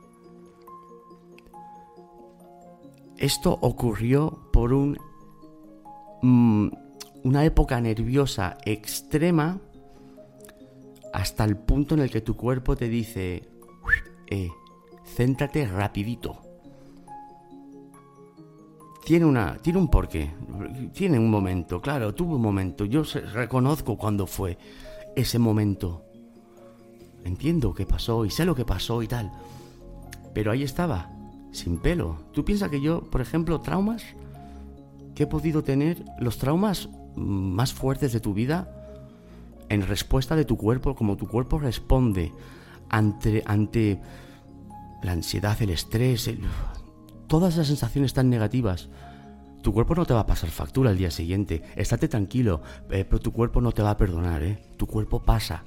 Esto 3.18 3.58
ocurrió 3.62 4.50
por 4.54 4.72
un, 4.74 4.98
mm, 6.22 6.68
una 7.24 7.46
época 7.46 7.82
nerviosa 7.82 8.58
extrema 8.66 9.60
hasta 11.14 11.44
el 11.46 11.58
punto 11.58 11.96
en 11.96 12.02
el 12.02 12.12
que 12.12 12.22
tu 12.22 12.36
cuerpo 12.36 12.76
te 12.76 12.88
dice, 12.88 13.50
eh, 14.28 14.50
céntrate 15.16 15.66
rapidito. 15.66 16.45
Tiene, 19.06 19.26
una, 19.26 19.58
tiene 19.62 19.78
un 19.78 19.88
porqué, 19.88 20.32
tiene 20.94 21.20
un 21.20 21.30
momento, 21.30 21.80
claro, 21.80 22.16
tuvo 22.16 22.38
un 22.38 22.42
momento, 22.42 22.86
yo 22.86 23.04
reconozco 23.34 23.98
cuándo 23.98 24.26
fue 24.26 24.58
ese 25.16 25.38
momento. 25.38 26.04
Entiendo 27.24 27.74
qué 27.74 27.86
pasó 27.86 28.26
y 28.26 28.32
sé 28.32 28.46
lo 28.46 28.56
que 28.56 28.66
pasó 28.66 29.04
y 29.04 29.08
tal. 29.08 29.32
Pero 30.34 30.52
ahí 30.52 30.64
estaba, 30.64 31.12
sin 31.52 31.78
pelo. 31.78 32.18
¿Tú 32.34 32.44
piensas 32.44 32.70
que 32.70 32.82
yo, 32.82 33.02
por 33.02 33.22
ejemplo, 33.22 33.62
traumas 33.62 34.04
que 35.14 35.24
he 35.24 35.28
podido 35.28 35.64
tener, 35.64 36.04
los 36.20 36.40
traumas 36.40 36.90
más 37.16 37.74
fuertes 37.74 38.12
de 38.12 38.20
tu 38.20 38.34
vida, 38.34 38.70
en 39.70 39.88
respuesta 39.88 40.36
de 40.36 40.46
tu 40.46 40.58
cuerpo, 40.58 40.96
como 40.96 41.16
tu 41.16 41.28
cuerpo 41.28 41.60
responde 41.60 42.32
ante, 42.90 43.44
ante 43.46 44.02
la 45.04 45.12
ansiedad, 45.12 45.62
el 45.62 45.70
estrés, 45.70 46.30
todas 47.28 47.58
las 47.58 47.68
sensaciones 47.68 48.14
tan 48.14 48.30
negativas. 48.30 48.90
Tu 49.62 49.74
cuerpo 49.74 49.96
no 49.96 50.06
te 50.06 50.14
va 50.14 50.22
a 50.22 50.26
pasar 50.26 50.50
factura 50.50 50.92
al 50.92 50.98
día 50.98 51.10
siguiente. 51.10 51.64
Estate 51.76 52.08
tranquilo, 52.08 52.62
eh, 52.90 53.04
pero 53.04 53.20
tu 53.20 53.32
cuerpo 53.32 53.62
no 53.62 53.72
te 53.72 53.82
va 53.82 53.92
a 53.92 53.98
perdonar, 53.98 54.44
¿eh? 54.44 54.60
Tu 54.78 54.86
cuerpo 54.86 55.24
pasa. 55.24 55.64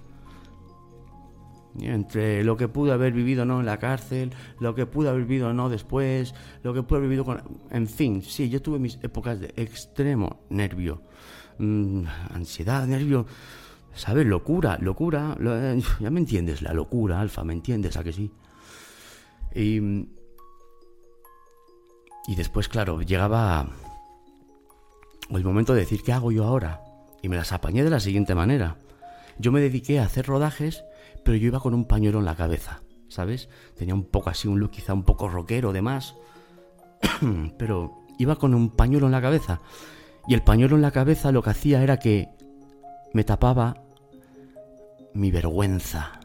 Entre 1.80 2.42
lo 2.44 2.56
que 2.56 2.68
pude 2.68 2.92
haber 2.92 3.12
vivido 3.12 3.44
no 3.44 3.60
en 3.60 3.66
la 3.66 3.78
cárcel, 3.78 4.32
lo 4.60 4.74
que 4.74 4.86
pude 4.86 5.08
haber 5.08 5.24
vivido 5.24 5.52
no 5.52 5.68
después, 5.68 6.34
lo 6.62 6.74
que 6.74 6.82
pude 6.82 6.98
haber 6.98 7.08
vivido 7.08 7.24
con... 7.24 7.42
En 7.70 7.86
fin, 7.86 8.22
sí, 8.22 8.48
yo 8.48 8.62
tuve 8.62 8.78
mis 8.78 8.98
épocas 9.02 9.38
de 9.40 9.52
extremo 9.56 10.40
nervio, 10.48 11.02
mm, 11.58 12.02
ansiedad, 12.34 12.86
nervio 12.86 13.26
¿Sabes? 13.98 14.26
Locura, 14.26 14.78
locura. 14.80 15.36
Eh, 15.40 15.82
ya 15.98 16.10
me 16.10 16.20
entiendes, 16.20 16.62
la 16.62 16.72
locura, 16.72 17.20
Alfa, 17.20 17.42
¿me 17.42 17.52
entiendes? 17.52 17.96
¿A 17.96 18.04
que 18.04 18.12
sí? 18.12 18.30
Y, 19.52 19.80
y 22.28 22.34
después, 22.34 22.68
claro, 22.68 23.00
llegaba 23.00 23.66
el 25.30 25.44
momento 25.44 25.72
de 25.72 25.80
decir, 25.80 26.02
¿qué 26.02 26.12
hago 26.12 26.30
yo 26.30 26.44
ahora? 26.44 26.82
Y 27.22 27.30
me 27.30 27.36
las 27.36 27.52
apañé 27.52 27.82
de 27.82 27.88
la 27.88 28.00
siguiente 28.00 28.34
manera. 28.34 28.76
Yo 29.38 29.50
me 29.50 29.62
dediqué 29.62 29.98
a 29.98 30.04
hacer 30.04 30.26
rodajes, 30.26 30.84
pero 31.24 31.38
yo 31.38 31.46
iba 31.46 31.58
con 31.58 31.72
un 31.72 31.86
pañuelo 31.86 32.18
en 32.18 32.26
la 32.26 32.36
cabeza, 32.36 32.82
¿sabes? 33.08 33.48
Tenía 33.78 33.94
un 33.94 34.04
poco 34.04 34.28
así, 34.28 34.46
un 34.46 34.60
look 34.60 34.72
quizá 34.72 34.92
un 34.92 35.04
poco 35.04 35.30
rockero, 35.30 35.72
demás, 35.72 36.16
pero 37.58 37.94
iba 38.18 38.36
con 38.36 38.52
un 38.52 38.76
pañuelo 38.76 39.06
en 39.06 39.12
la 39.12 39.22
cabeza. 39.22 39.62
Y 40.26 40.34
el 40.34 40.42
pañuelo 40.42 40.76
en 40.76 40.82
la 40.82 40.90
cabeza 40.90 41.32
lo 41.32 41.42
que 41.42 41.50
hacía 41.50 41.82
era 41.82 41.98
que 41.98 42.28
me 43.14 43.24
tapaba 43.24 43.84
mi 45.14 45.30
vergüenza. 45.30 46.17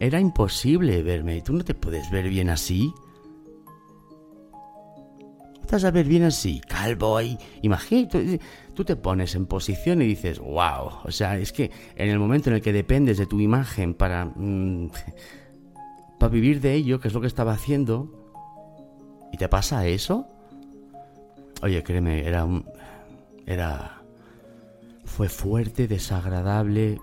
Era 0.00 0.20
imposible 0.20 1.02
verme. 1.02 1.42
¿Tú 1.42 1.52
no 1.52 1.64
te 1.64 1.74
puedes 1.74 2.10
ver 2.10 2.28
bien 2.28 2.48
así? 2.48 2.92
¿Estás 5.66 5.82
a 5.82 5.90
ver 5.90 6.06
bien 6.06 6.22
así, 6.22 6.60
calvo 6.60 7.16
ahí? 7.16 7.36
Imagínate, 7.62 8.40
tú 8.72 8.84
te 8.84 8.94
pones 8.94 9.34
en 9.34 9.46
posición 9.46 10.00
y 10.00 10.06
dices, 10.06 10.38
wow. 10.38 11.00
O 11.02 11.10
sea, 11.10 11.36
es 11.38 11.52
que 11.52 11.72
en 11.96 12.08
el 12.08 12.20
momento 12.20 12.50
en 12.50 12.56
el 12.56 12.62
que 12.62 12.72
dependes 12.72 13.18
de 13.18 13.26
tu 13.26 13.40
imagen 13.40 13.92
para, 13.92 14.26
mm, 14.26 14.90
para 16.20 16.30
vivir 16.30 16.60
de 16.60 16.74
ello, 16.74 17.00
que 17.00 17.08
es 17.08 17.14
lo 17.14 17.20
que 17.20 17.26
estaba 17.26 17.52
haciendo, 17.52 18.12
y 19.32 19.38
te 19.38 19.48
pasa 19.48 19.88
eso, 19.88 20.28
oye, 21.62 21.82
créeme, 21.82 22.24
era 22.24 22.44
un, 22.44 22.64
era, 23.44 24.02
fue 25.04 25.28
fuerte, 25.28 25.88
desagradable, 25.88 27.00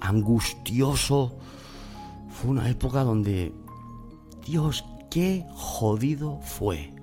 angustioso. 0.00 1.38
Fue 2.34 2.50
una 2.50 2.68
época 2.68 3.02
donde, 3.02 3.54
Dios, 4.44 4.84
qué 5.10 5.46
jodido 5.54 6.38
fue 6.40 6.94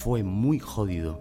fue 0.00 0.22
muy 0.22 0.58
jodido. 0.58 1.20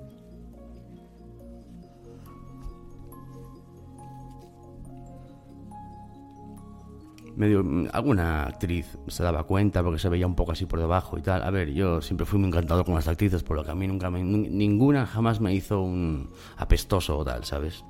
Medio, 7.36 7.62
alguna 7.92 8.44
actriz 8.44 8.98
se 9.08 9.22
daba 9.22 9.44
cuenta 9.44 9.84
porque 9.84 10.00
se 10.00 10.08
veía 10.08 10.26
un 10.26 10.36
poco 10.36 10.54
así 10.54 10.66
por 10.66 10.80
debajo 10.80 11.18
y 11.18 11.22
tal. 11.22 11.44
A 11.44 11.52
ver, 11.52 11.74
yo 11.74 12.02
siempre 12.02 12.26
fui 12.26 12.40
muy 12.40 12.48
encantado 12.48 12.86
con 12.86 12.96
las 12.96 13.10
actrices, 13.10 13.44
por 13.44 13.58
lo 13.58 13.66
que 13.66 13.72
a 13.72 13.76
mí 13.76 13.86
nunca 13.86 14.10
me, 14.10 14.24
ninguna 14.24 15.06
jamás 15.06 15.42
me 15.42 15.54
hizo 15.54 15.82
un 15.82 16.30
apestoso 16.56 17.18
o 17.18 17.26
tal, 17.26 17.44
¿sabes? 17.44 17.84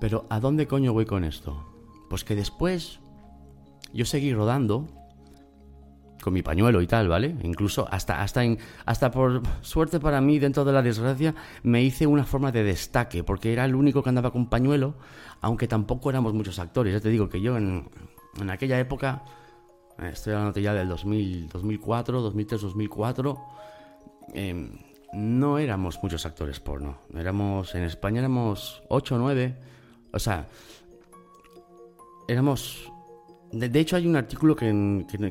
Pero 0.00 0.24
¿a 0.30 0.40
dónde 0.40 0.66
coño 0.66 0.94
voy 0.94 1.04
con 1.04 1.24
esto? 1.24 1.73
Pues 2.14 2.22
que 2.22 2.36
después 2.36 3.00
yo 3.92 4.04
seguí 4.04 4.32
rodando 4.32 4.86
con 6.22 6.32
mi 6.32 6.42
pañuelo 6.42 6.80
y 6.80 6.86
tal, 6.86 7.08
¿vale? 7.08 7.34
Incluso 7.42 7.88
hasta, 7.90 8.22
hasta, 8.22 8.40
hasta 8.86 9.10
por 9.10 9.42
suerte 9.62 9.98
para 9.98 10.20
mí, 10.20 10.38
dentro 10.38 10.64
de 10.64 10.72
la 10.72 10.80
desgracia, 10.80 11.34
me 11.64 11.82
hice 11.82 12.06
una 12.06 12.22
forma 12.22 12.52
de 12.52 12.62
destaque, 12.62 13.24
porque 13.24 13.52
era 13.52 13.64
el 13.64 13.74
único 13.74 14.00
que 14.00 14.10
andaba 14.10 14.30
con 14.30 14.48
pañuelo, 14.48 14.94
aunque 15.40 15.66
tampoco 15.66 16.08
éramos 16.08 16.34
muchos 16.34 16.60
actores. 16.60 16.92
Ya 16.92 17.00
te 17.00 17.08
digo 17.08 17.28
que 17.28 17.40
yo 17.40 17.56
en, 17.56 17.90
en 18.40 18.48
aquella 18.48 18.78
época, 18.78 19.24
eh, 19.98 20.10
estoy 20.12 20.34
hablando 20.34 20.60
ya 20.60 20.72
del 20.72 20.88
2000, 20.88 21.48
2004, 21.48 22.20
2003, 22.20 22.60
2004, 22.60 23.38
no 25.14 25.58
éramos 25.58 25.98
muchos 26.00 26.24
actores 26.26 26.60
porno. 26.60 26.98
Éramos, 27.12 27.74
en 27.74 27.82
España 27.82 28.20
éramos 28.20 28.84
8 28.88 29.16
o 29.16 29.18
9, 29.18 29.56
o 30.12 30.18
sea, 30.20 30.46
éramos 32.28 32.90
de, 33.54 33.80
hecho, 33.80 33.96
hay 33.96 34.06
un 34.06 34.16
artículo 34.16 34.56
que, 34.56 34.66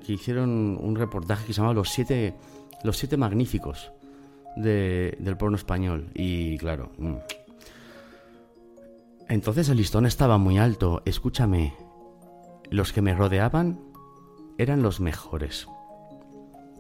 hicieron 0.07 0.77
un 0.81 0.95
reportaje 0.95 1.45
que 1.45 1.53
se 1.53 1.61
llama 1.61 1.73
Los 1.73 1.89
siete, 1.89 2.33
los 2.83 2.97
siete 2.97 3.17
magníficos 3.17 3.91
del 4.55 5.35
porno 5.37 5.57
español. 5.57 6.09
Y 6.13 6.57
claro. 6.57 6.91
Mm. 6.97 7.15
Entonces 9.27 9.67
el 9.67 9.77
listón 9.77 10.05
estaba 10.05 10.37
muy 10.37 10.57
alto. 10.57 11.01
Escúchame, 11.05 11.73
los 12.69 12.93
que 12.93 13.01
me 13.01 13.13
rodeaban 13.13 13.79
eran 14.57 14.81
los 14.81 15.01
mejores. 15.01 15.67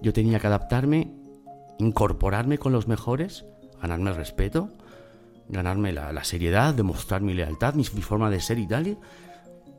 Yo 0.01 0.13
tenía 0.13 0.39
que 0.39 0.47
adaptarme, 0.47 1.13
incorporarme 1.77 2.57
con 2.57 2.71
los 2.71 2.87
mejores, 2.87 3.45
ganarme 3.81 4.11
el 4.11 4.15
respeto, 4.15 4.69
ganarme 5.49 5.91
la, 5.91 6.23
seriedad, 6.23 6.73
demostrar 6.73 7.21
mi 7.21 7.33
lealtad, 7.33 7.73
mi, 7.73 7.85
mi, 7.93 8.01
forma 8.01 8.29
de 8.29 8.39
ser 8.39 8.59
y 8.59 8.67
tal, 8.67 8.97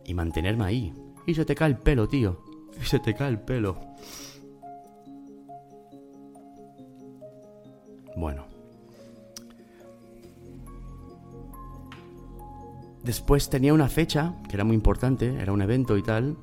y 0.04 0.14
mantenerme 0.14 0.64
ahí. 0.64 0.92
Y 1.26 1.34
se 1.34 1.44
te 1.44 1.54
cae 1.54 1.70
el 1.70 1.78
pelo, 1.78 2.08
tío. 2.08 2.42
Y 2.80 2.84
se 2.84 2.98
te 2.98 3.14
cae 3.14 3.30
el 3.30 3.40
pelo. 3.40 3.78
Bueno. 8.16 8.46
Después 13.02 13.50
tenía 13.50 13.74
una 13.74 13.88
fecha, 13.88 14.34
que 14.48 14.56
era 14.56 14.64
muy 14.64 14.74
importante, 14.74 15.34
era 15.40 15.52
un 15.52 15.60
evento 15.60 15.96
y 15.96 16.02
tal. 16.02 16.38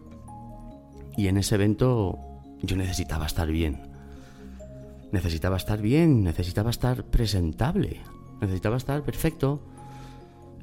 Y 1.18 1.28
en 1.28 1.38
ese 1.38 1.56
evento 1.56 2.20
yo 2.62 2.76
necesitaba 2.78 3.26
estar 3.26 3.48
bien. 3.48 3.92
Necesitaba 5.12 5.58
estar 5.58 5.82
bien, 5.82 6.24
necesitaba 6.24 6.70
estar 6.70 7.04
presentable, 7.04 8.02
necesitaba 8.40 8.78
estar 8.78 9.04
perfecto. 9.04 9.62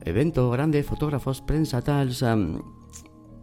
Evento 0.04 0.50
grande, 0.50 0.82
fotógrafos, 0.82 1.42
prensa, 1.42 1.82
tal 1.82 2.14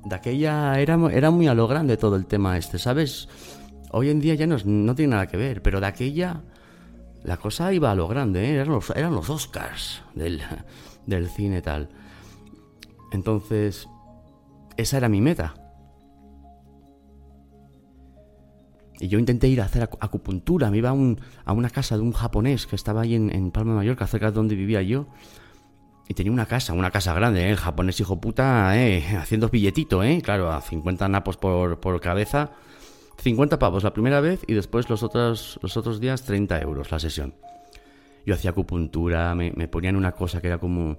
de 0.05 0.15
aquella 0.15 0.79
era, 0.79 0.99
era 1.11 1.31
muy 1.31 1.47
a 1.47 1.53
lo 1.53 1.67
grande 1.67 1.97
todo 1.97 2.15
el 2.15 2.27
tema 2.27 2.57
este, 2.57 2.77
¿sabes? 2.77 3.27
Hoy 3.91 4.09
en 4.09 4.19
día 4.19 4.35
ya 4.35 4.45
no, 4.47 4.57
no 4.63 4.95
tiene 4.95 5.11
nada 5.11 5.27
que 5.27 5.37
ver, 5.37 5.61
pero 5.61 5.79
de 5.79 5.87
aquella 5.87 6.43
la 7.23 7.37
cosa 7.37 7.73
iba 7.73 7.91
a 7.91 7.95
lo 7.95 8.07
grande, 8.07 8.45
¿eh? 8.45 8.53
eran, 8.53 8.69
los, 8.69 8.91
eran 8.91 9.15
los 9.15 9.29
Oscars 9.29 10.03
del, 10.13 10.41
del 11.07 11.27
cine 11.27 11.61
tal. 11.61 11.89
Entonces, 13.11 13.87
esa 14.77 14.97
era 14.97 15.09
mi 15.09 15.21
meta. 15.21 15.55
Y 18.99 19.07
yo 19.07 19.19
intenté 19.19 19.47
ir 19.47 19.59
a 19.59 19.65
hacer 19.65 19.83
acupuntura. 19.83 20.69
Me 20.69 20.77
iba 20.77 20.89
a, 20.89 20.93
un, 20.93 21.19
a 21.43 21.53
una 21.53 21.69
casa 21.69 21.97
de 21.97 22.03
un 22.03 22.13
japonés 22.13 22.67
que 22.67 22.75
estaba 22.75 23.01
ahí 23.01 23.15
en, 23.15 23.33
en 23.33 23.51
Palma 23.51 23.71
de 23.71 23.77
Mallorca, 23.77 24.07
cerca 24.07 24.27
de 24.27 24.33
donde 24.33 24.55
vivía 24.55 24.81
yo. 24.83 25.07
Y 26.07 26.13
tenía 26.13 26.31
una 26.31 26.45
casa, 26.45 26.73
una 26.73 26.91
casa 26.91 27.13
grande, 27.13 27.45
¿eh? 27.45 27.51
el 27.51 27.57
japonés 27.57 27.99
hijo 27.99 28.19
puta, 28.21 28.79
¿eh? 28.79 29.17
haciendo 29.19 29.49
billetito, 29.49 30.03
¿eh? 30.03 30.21
Claro, 30.23 30.51
a 30.51 30.61
50 30.61 31.07
napos 31.07 31.37
por, 31.37 31.79
por 31.79 31.99
cabeza. 31.99 32.51
50 33.21 33.57
pavos 33.59 33.83
la 33.83 33.93
primera 33.93 34.19
vez 34.19 34.41
y 34.45 34.53
después 34.53 34.89
los 34.89 35.01
otros, 35.01 35.57
los 35.61 35.77
otros 35.77 35.99
días 35.99 36.23
30 36.23 36.61
euros 36.61 36.91
la 36.91 36.99
sesión. 36.99 37.33
Yo 38.25 38.33
hacía 38.33 38.51
acupuntura, 38.51 39.33
me, 39.35 39.51
me 39.51 39.67
ponían 39.67 39.95
una 39.95 40.11
cosa 40.11 40.41
que 40.41 40.47
era 40.47 40.57
como, 40.57 40.97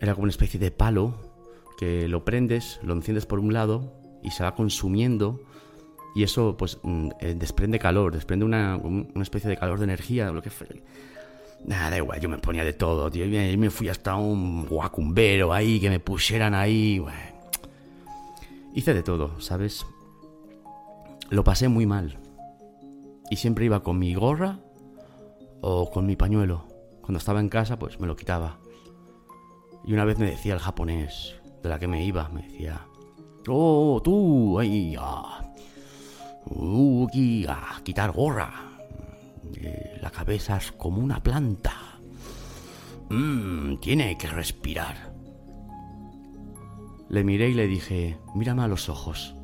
era 0.00 0.14
como 0.14 0.24
una 0.24 0.30
especie 0.30 0.60
de 0.60 0.70
palo 0.70 1.14
que 1.78 2.08
lo 2.08 2.24
prendes, 2.24 2.78
lo 2.82 2.94
enciendes 2.94 3.26
por 3.26 3.40
un 3.40 3.52
lado 3.52 3.92
y 4.22 4.30
se 4.30 4.44
va 4.44 4.54
consumiendo 4.54 5.40
y 6.14 6.22
eso 6.22 6.56
pues 6.56 6.78
mm, 6.82 7.08
eh, 7.20 7.34
desprende 7.36 7.78
calor, 7.78 8.12
desprende 8.12 8.44
una, 8.44 8.76
una 8.76 9.22
especie 9.22 9.50
de 9.50 9.56
calor 9.56 9.78
de 9.78 9.84
energía, 9.84 10.30
lo 10.30 10.42
que 10.42 10.50
Nada, 11.66 11.90
da 11.90 11.96
igual, 11.96 12.20
yo 12.20 12.28
me 12.28 12.38
ponía 12.38 12.64
de 12.64 12.74
todo, 12.74 13.10
tío. 13.10 13.24
Y 13.24 13.56
me 13.56 13.70
fui 13.70 13.88
hasta 13.88 14.16
un 14.16 14.66
guacumbero 14.66 15.52
ahí, 15.52 15.80
que 15.80 15.88
me 15.88 16.00
pusieran 16.00 16.54
ahí. 16.54 17.02
Hice 18.74 18.92
de 18.92 19.02
todo, 19.02 19.40
¿sabes? 19.40 19.86
Lo 21.30 21.42
pasé 21.42 21.68
muy 21.68 21.86
mal. 21.86 22.18
Y 23.30 23.36
siempre 23.36 23.64
iba 23.64 23.82
con 23.82 23.98
mi 23.98 24.14
gorra 24.14 24.58
o 25.62 25.90
con 25.90 26.04
mi 26.06 26.16
pañuelo. 26.16 26.66
Cuando 27.00 27.18
estaba 27.18 27.40
en 27.40 27.48
casa, 27.48 27.78
pues 27.78 27.98
me 27.98 28.06
lo 28.06 28.16
quitaba. 28.16 28.58
Y 29.86 29.92
una 29.92 30.04
vez 30.04 30.18
me 30.18 30.30
decía 30.30 30.54
el 30.54 30.60
japonés 30.60 31.34
de 31.62 31.68
la 31.68 31.78
que 31.78 31.88
me 31.88 32.04
iba, 32.04 32.28
me 32.28 32.42
decía, 32.42 32.86
oh, 33.48 34.00
tú, 34.02 34.58
ahí, 34.58 34.94
ah, 34.98 35.52
uh, 36.46 37.06
aquí, 37.06 37.46
a 37.46 37.80
quitar 37.82 38.12
gorra. 38.12 38.63
Eh, 39.56 39.98
la 40.00 40.10
cabeza 40.10 40.56
es 40.56 40.72
como 40.72 40.98
una 40.98 41.22
planta. 41.22 41.72
Mmm, 43.10 43.76
tiene 43.80 44.16
que 44.16 44.28
respirar. 44.28 45.14
Le 47.08 47.22
miré 47.22 47.50
y 47.50 47.54
le 47.54 47.66
dije, 47.66 48.18
mírame 48.34 48.62
a 48.62 48.68
los 48.68 48.88
ojos. 48.88 49.36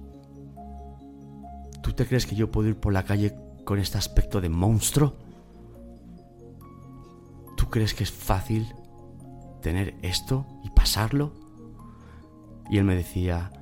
¿Tú 1.83 1.93
te 1.93 2.07
crees 2.07 2.27
que 2.27 2.37
yo 2.37 2.51
puedo 2.51 2.69
ir 2.69 2.77
por 2.77 2.93
la 2.93 3.05
calle 3.05 3.35
con 3.65 3.79
este 3.79 3.99
aspecto 3.99 4.41
de 4.41 4.49
monstruo? 4.49 5.17
¿Tú 7.57 7.69
crees 7.69 7.95
que 7.95 8.05
es 8.05 8.11
fácil 8.11 8.67
tener 9.63 9.95
esto 10.03 10.47
y 10.65 10.71
pasarlo? 10.71 11.33
Y 12.71 12.79
él 12.79 12.85
me 12.85 12.97
decía, 12.97 13.53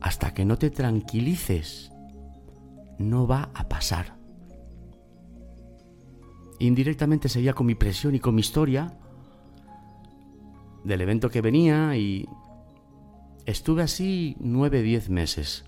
hasta 0.00 0.34
que 0.34 0.44
no 0.44 0.58
te 0.58 0.70
tranquilices, 0.70 1.92
no 2.98 3.26
va 3.26 3.50
a 3.54 3.68
pasar 3.68 4.19
indirectamente 6.60 7.28
seguía 7.28 7.54
con 7.54 7.66
mi 7.66 7.74
presión 7.74 8.14
y 8.14 8.20
con 8.20 8.34
mi 8.34 8.40
historia 8.40 8.92
del 10.84 11.00
evento 11.00 11.30
que 11.30 11.40
venía 11.40 11.96
y 11.96 12.28
estuve 13.46 13.82
así 13.82 14.36
nueve, 14.38 14.82
diez 14.82 15.08
meses. 15.08 15.64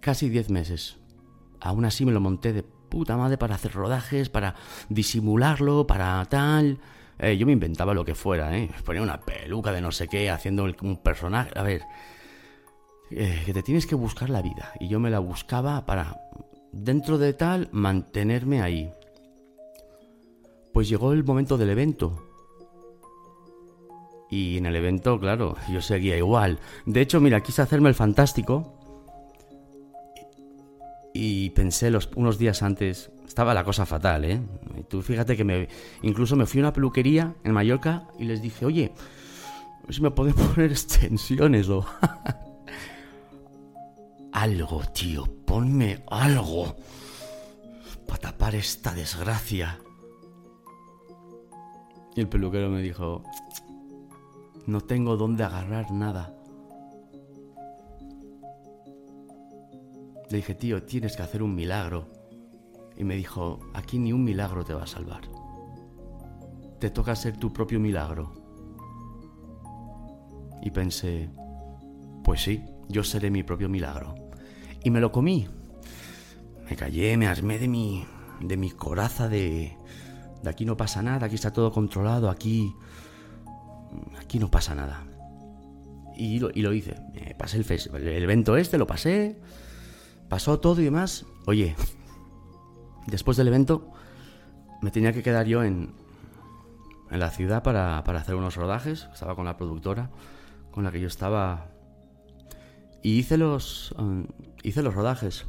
Casi 0.00 0.28
diez 0.28 0.50
meses. 0.50 0.98
Aún 1.60 1.84
así 1.84 2.04
me 2.04 2.12
lo 2.12 2.20
monté 2.20 2.52
de 2.52 2.62
puta 2.62 3.16
madre 3.16 3.38
para 3.38 3.56
hacer 3.56 3.72
rodajes, 3.72 4.28
para 4.28 4.54
disimularlo, 4.88 5.86
para 5.86 6.24
tal. 6.26 6.78
Eh, 7.18 7.36
yo 7.36 7.46
me 7.46 7.52
inventaba 7.52 7.94
lo 7.94 8.04
que 8.04 8.14
fuera, 8.14 8.56
¿eh? 8.56 8.70
Ponía 8.84 9.02
una 9.02 9.20
peluca 9.20 9.72
de 9.72 9.80
no 9.80 9.90
sé 9.92 10.08
qué, 10.08 10.30
haciendo 10.30 10.64
un 10.64 10.96
personaje. 10.98 11.50
A 11.56 11.62
ver, 11.62 11.82
eh, 13.10 13.42
que 13.46 13.52
te 13.52 13.62
tienes 13.62 13.86
que 13.86 13.94
buscar 13.94 14.30
la 14.30 14.42
vida. 14.42 14.72
Y 14.80 14.88
yo 14.88 14.98
me 15.00 15.10
la 15.10 15.20
buscaba 15.20 15.86
para, 15.86 16.23
dentro 16.74 17.18
de 17.18 17.32
tal, 17.32 17.68
mantenerme 17.72 18.62
ahí. 18.62 18.92
Pues 20.72 20.88
llegó 20.88 21.12
el 21.12 21.24
momento 21.24 21.56
del 21.56 21.70
evento. 21.70 22.26
Y 24.30 24.58
en 24.58 24.66
el 24.66 24.74
evento, 24.74 25.20
claro, 25.20 25.56
yo 25.70 25.80
seguía 25.80 26.16
igual. 26.16 26.58
De 26.86 27.00
hecho, 27.00 27.20
mira, 27.20 27.42
quise 27.42 27.62
hacerme 27.62 27.88
el 27.88 27.94
fantástico. 27.94 28.74
Y 31.12 31.50
pensé 31.50 31.90
los, 31.90 32.10
unos 32.16 32.38
días 32.38 32.62
antes, 32.64 33.12
estaba 33.24 33.54
la 33.54 33.62
cosa 33.62 33.86
fatal, 33.86 34.24
¿eh? 34.24 34.40
Y 34.76 34.82
tú 34.82 35.00
fíjate 35.02 35.36
que 35.36 35.44
me, 35.44 35.68
incluso 36.02 36.34
me 36.34 36.46
fui 36.46 36.60
a 36.60 36.64
una 36.64 36.72
peluquería 36.72 37.34
en 37.44 37.52
Mallorca 37.52 38.08
y 38.18 38.24
les 38.24 38.42
dije, 38.42 38.66
oye, 38.66 38.92
si 39.88 40.02
me 40.02 40.10
podés 40.10 40.34
poner 40.54 40.72
extensiones 40.72 41.68
o... 41.68 41.86
algo, 44.34 44.82
tío, 44.92 45.24
ponme 45.46 46.04
algo 46.10 46.74
para 48.06 48.20
tapar 48.20 48.54
esta 48.56 48.92
desgracia. 48.92 49.78
Y 52.16 52.20
el 52.20 52.28
peluquero 52.28 52.68
me 52.68 52.82
dijo, 52.82 53.22
no 54.66 54.80
tengo 54.80 55.16
dónde 55.16 55.44
agarrar 55.44 55.92
nada. 55.92 56.36
Le 60.30 60.36
dije, 60.38 60.54
tío, 60.56 60.82
tienes 60.82 61.16
que 61.16 61.22
hacer 61.22 61.42
un 61.42 61.54
milagro. 61.54 62.08
Y 62.96 63.04
me 63.04 63.14
dijo, 63.14 63.60
aquí 63.72 63.98
ni 63.98 64.12
un 64.12 64.24
milagro 64.24 64.64
te 64.64 64.74
va 64.74 64.82
a 64.82 64.88
salvar. 64.88 65.22
Te 66.80 66.90
toca 66.90 67.14
ser 67.14 67.36
tu 67.36 67.52
propio 67.52 67.78
milagro. 67.78 68.32
Y 70.60 70.70
pensé, 70.70 71.30
pues 72.24 72.42
sí, 72.42 72.64
yo 72.88 73.04
seré 73.04 73.30
mi 73.30 73.44
propio 73.44 73.68
milagro. 73.68 74.23
Y 74.84 74.90
me 74.90 75.00
lo 75.00 75.10
comí. 75.10 75.48
Me 76.68 76.76
callé, 76.76 77.16
me 77.16 77.26
armé 77.26 77.58
de 77.58 77.68
mi, 77.68 78.04
de 78.40 78.56
mi 78.56 78.70
coraza 78.70 79.28
de, 79.28 79.76
de 80.42 80.50
aquí 80.50 80.64
no 80.64 80.76
pasa 80.76 81.02
nada, 81.02 81.26
aquí 81.26 81.34
está 81.34 81.52
todo 81.52 81.72
controlado, 81.72 82.30
aquí 82.30 82.74
aquí 84.20 84.38
no 84.38 84.50
pasa 84.50 84.74
nada. 84.74 85.04
Y 86.16 86.38
lo, 86.38 86.50
y 86.54 86.62
lo 86.62 86.72
hice. 86.72 86.94
pasé 87.36 87.58
el, 87.58 88.06
el 88.06 88.22
evento 88.22 88.56
este, 88.56 88.78
lo 88.78 88.86
pasé. 88.86 89.40
Pasó 90.28 90.60
todo 90.60 90.80
y 90.80 90.84
demás. 90.84 91.26
Oye, 91.46 91.74
después 93.06 93.36
del 93.36 93.48
evento 93.48 93.90
me 94.80 94.90
tenía 94.90 95.12
que 95.12 95.22
quedar 95.22 95.46
yo 95.46 95.64
en, 95.64 95.94
en 97.10 97.20
la 97.20 97.30
ciudad 97.30 97.62
para, 97.62 98.02
para 98.04 98.20
hacer 98.20 98.34
unos 98.34 98.56
rodajes. 98.56 99.08
Estaba 99.12 99.34
con 99.34 99.44
la 99.44 99.56
productora 99.56 100.10
con 100.70 100.84
la 100.84 100.92
que 100.92 101.00
yo 101.00 101.08
estaba. 101.08 101.73
Y 103.04 103.18
hice 103.18 103.36
los, 103.36 103.92
um, 103.98 104.26
hice 104.62 104.82
los 104.82 104.94
rodajes. 104.94 105.44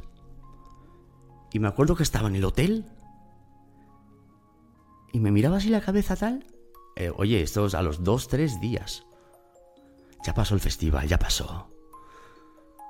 Y 1.52 1.58
me 1.58 1.68
acuerdo 1.68 1.96
que 1.96 2.02
estaba 2.02 2.28
en 2.28 2.36
el 2.36 2.44
hotel. 2.44 2.84
Y 5.10 5.20
me 5.20 5.30
miraba 5.30 5.56
así 5.56 5.70
la 5.70 5.80
cabeza 5.80 6.16
tal. 6.16 6.46
Eh, 6.96 7.10
oye, 7.16 7.40
esto 7.40 7.64
es 7.64 7.74
a 7.74 7.80
los 7.80 8.04
dos, 8.04 8.28
tres 8.28 8.60
días. 8.60 9.06
Ya 10.22 10.34
pasó 10.34 10.54
el 10.54 10.60
festival, 10.60 11.08
ya 11.08 11.18
pasó. 11.18 11.70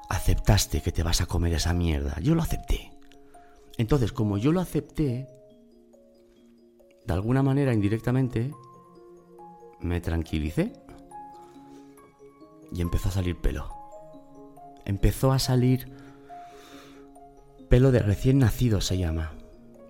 Aceptaste 0.08 0.82
que 0.82 0.90
te 0.90 1.04
vas 1.04 1.20
a 1.20 1.26
comer 1.26 1.54
esa 1.54 1.72
mierda. 1.72 2.18
Yo 2.20 2.34
lo 2.34 2.42
acepté. 2.42 2.90
Entonces, 3.78 4.10
como 4.10 4.36
yo 4.36 4.50
lo 4.50 4.60
acepté, 4.60 5.28
de 7.06 7.14
alguna 7.14 7.44
manera 7.44 7.72
indirectamente, 7.72 8.52
me 9.78 10.00
tranquilicé. 10.00 10.72
Y 12.72 12.80
empezó 12.80 13.10
a 13.10 13.12
salir 13.12 13.36
pelo. 13.40 13.75
Empezó 14.86 15.32
a 15.32 15.38
salir 15.38 15.92
pelo 17.68 17.90
de 17.92 17.98
recién 17.98 18.38
nacido, 18.38 18.80
se 18.80 18.96
llama. 18.96 19.32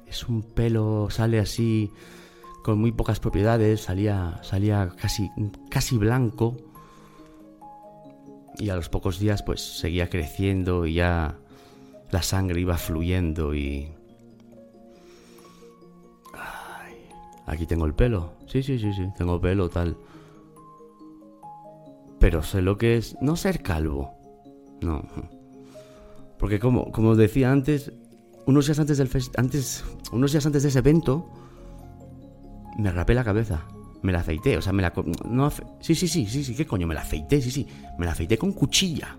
Es 0.06 0.28
un 0.28 0.42
pelo, 0.42 1.08
sale 1.10 1.38
así 1.38 1.92
con 2.64 2.80
muy 2.80 2.90
pocas 2.90 3.20
propiedades, 3.20 3.82
salía, 3.82 4.40
salía 4.42 4.92
casi, 5.00 5.30
casi 5.70 5.96
blanco 5.98 6.56
y 8.58 8.70
a 8.70 8.76
los 8.76 8.88
pocos 8.88 9.18
días 9.18 9.42
pues 9.42 9.60
seguía 9.60 10.08
creciendo 10.08 10.86
y 10.86 10.94
ya 10.94 11.36
la 12.10 12.22
sangre 12.22 12.60
iba 12.60 12.76
fluyendo 12.76 13.54
y... 13.54 13.92
aquí 17.46 17.66
tengo 17.66 17.86
el 17.86 17.94
pelo, 17.94 18.32
sí, 18.46 18.62
sí, 18.62 18.78
sí, 18.78 18.92
sí, 18.92 19.06
tengo 19.16 19.40
pelo 19.40 19.68
tal. 19.68 19.96
Pero 22.18 22.42
sé 22.42 22.62
lo 22.62 22.76
que 22.76 22.96
es 22.96 23.16
no 23.20 23.36
ser 23.36 23.62
calvo, 23.62 24.15
no. 24.80 25.02
Porque 26.38 26.58
como, 26.58 26.92
como 26.92 27.16
decía 27.16 27.50
antes, 27.50 27.92
unos 28.46 28.66
días 28.66 28.78
antes 28.78 28.98
del 28.98 29.10
antes, 29.36 29.84
unos 30.12 30.32
días 30.32 30.46
antes 30.46 30.62
de 30.62 30.68
ese 30.68 30.78
evento, 30.78 31.30
me 32.78 32.90
rapé 32.92 33.14
la 33.14 33.24
cabeza. 33.24 33.64
Me 34.02 34.12
la 34.12 34.20
afeité, 34.20 34.56
o 34.56 34.62
sea, 34.62 34.72
me 34.72 34.82
la... 34.82 34.92
No 35.24 35.50
sí, 35.80 35.94
sí, 35.94 36.06
sí, 36.06 36.26
sí, 36.26 36.44
sí, 36.44 36.54
¿qué 36.54 36.66
coño? 36.66 36.86
Me 36.86 36.94
la 36.94 37.00
afeité, 37.00 37.40
sí, 37.40 37.50
sí. 37.50 37.66
Me 37.98 38.06
la 38.06 38.12
afeité 38.12 38.38
con 38.38 38.52
cuchilla. 38.52 39.16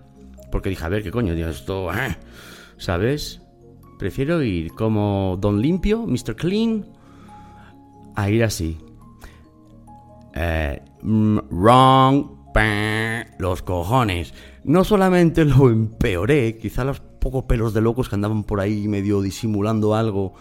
Porque 0.50 0.70
dije, 0.70 0.84
a 0.84 0.88
ver, 0.88 1.02
¿qué 1.02 1.10
coño? 1.10 1.34
Dios, 1.34 1.56
esto... 1.56 1.92
¿eh? 1.92 2.16
¿Sabes? 2.78 3.42
Prefiero 3.98 4.40
ir 4.42 4.72
como 4.72 5.36
Don 5.40 5.60
Limpio, 5.60 6.06
Mr. 6.06 6.36
Clean, 6.36 6.86
a 8.14 8.30
ir 8.30 8.44
así. 8.44 8.78
Eh, 10.34 10.80
mm, 11.02 11.38
wrong, 11.50 12.38
los 13.38 13.62
cojones. 13.62 14.34
No 14.68 14.84
solamente 14.84 15.46
lo 15.46 15.70
empeoré, 15.70 16.58
quizá 16.58 16.84
los 16.84 17.00
pocos 17.00 17.44
pelos 17.44 17.72
de 17.72 17.80
locos 17.80 18.10
que 18.10 18.16
andaban 18.16 18.44
por 18.44 18.60
ahí 18.60 18.86
medio 18.86 19.22
disimulando 19.22 19.94
algo 19.94 20.34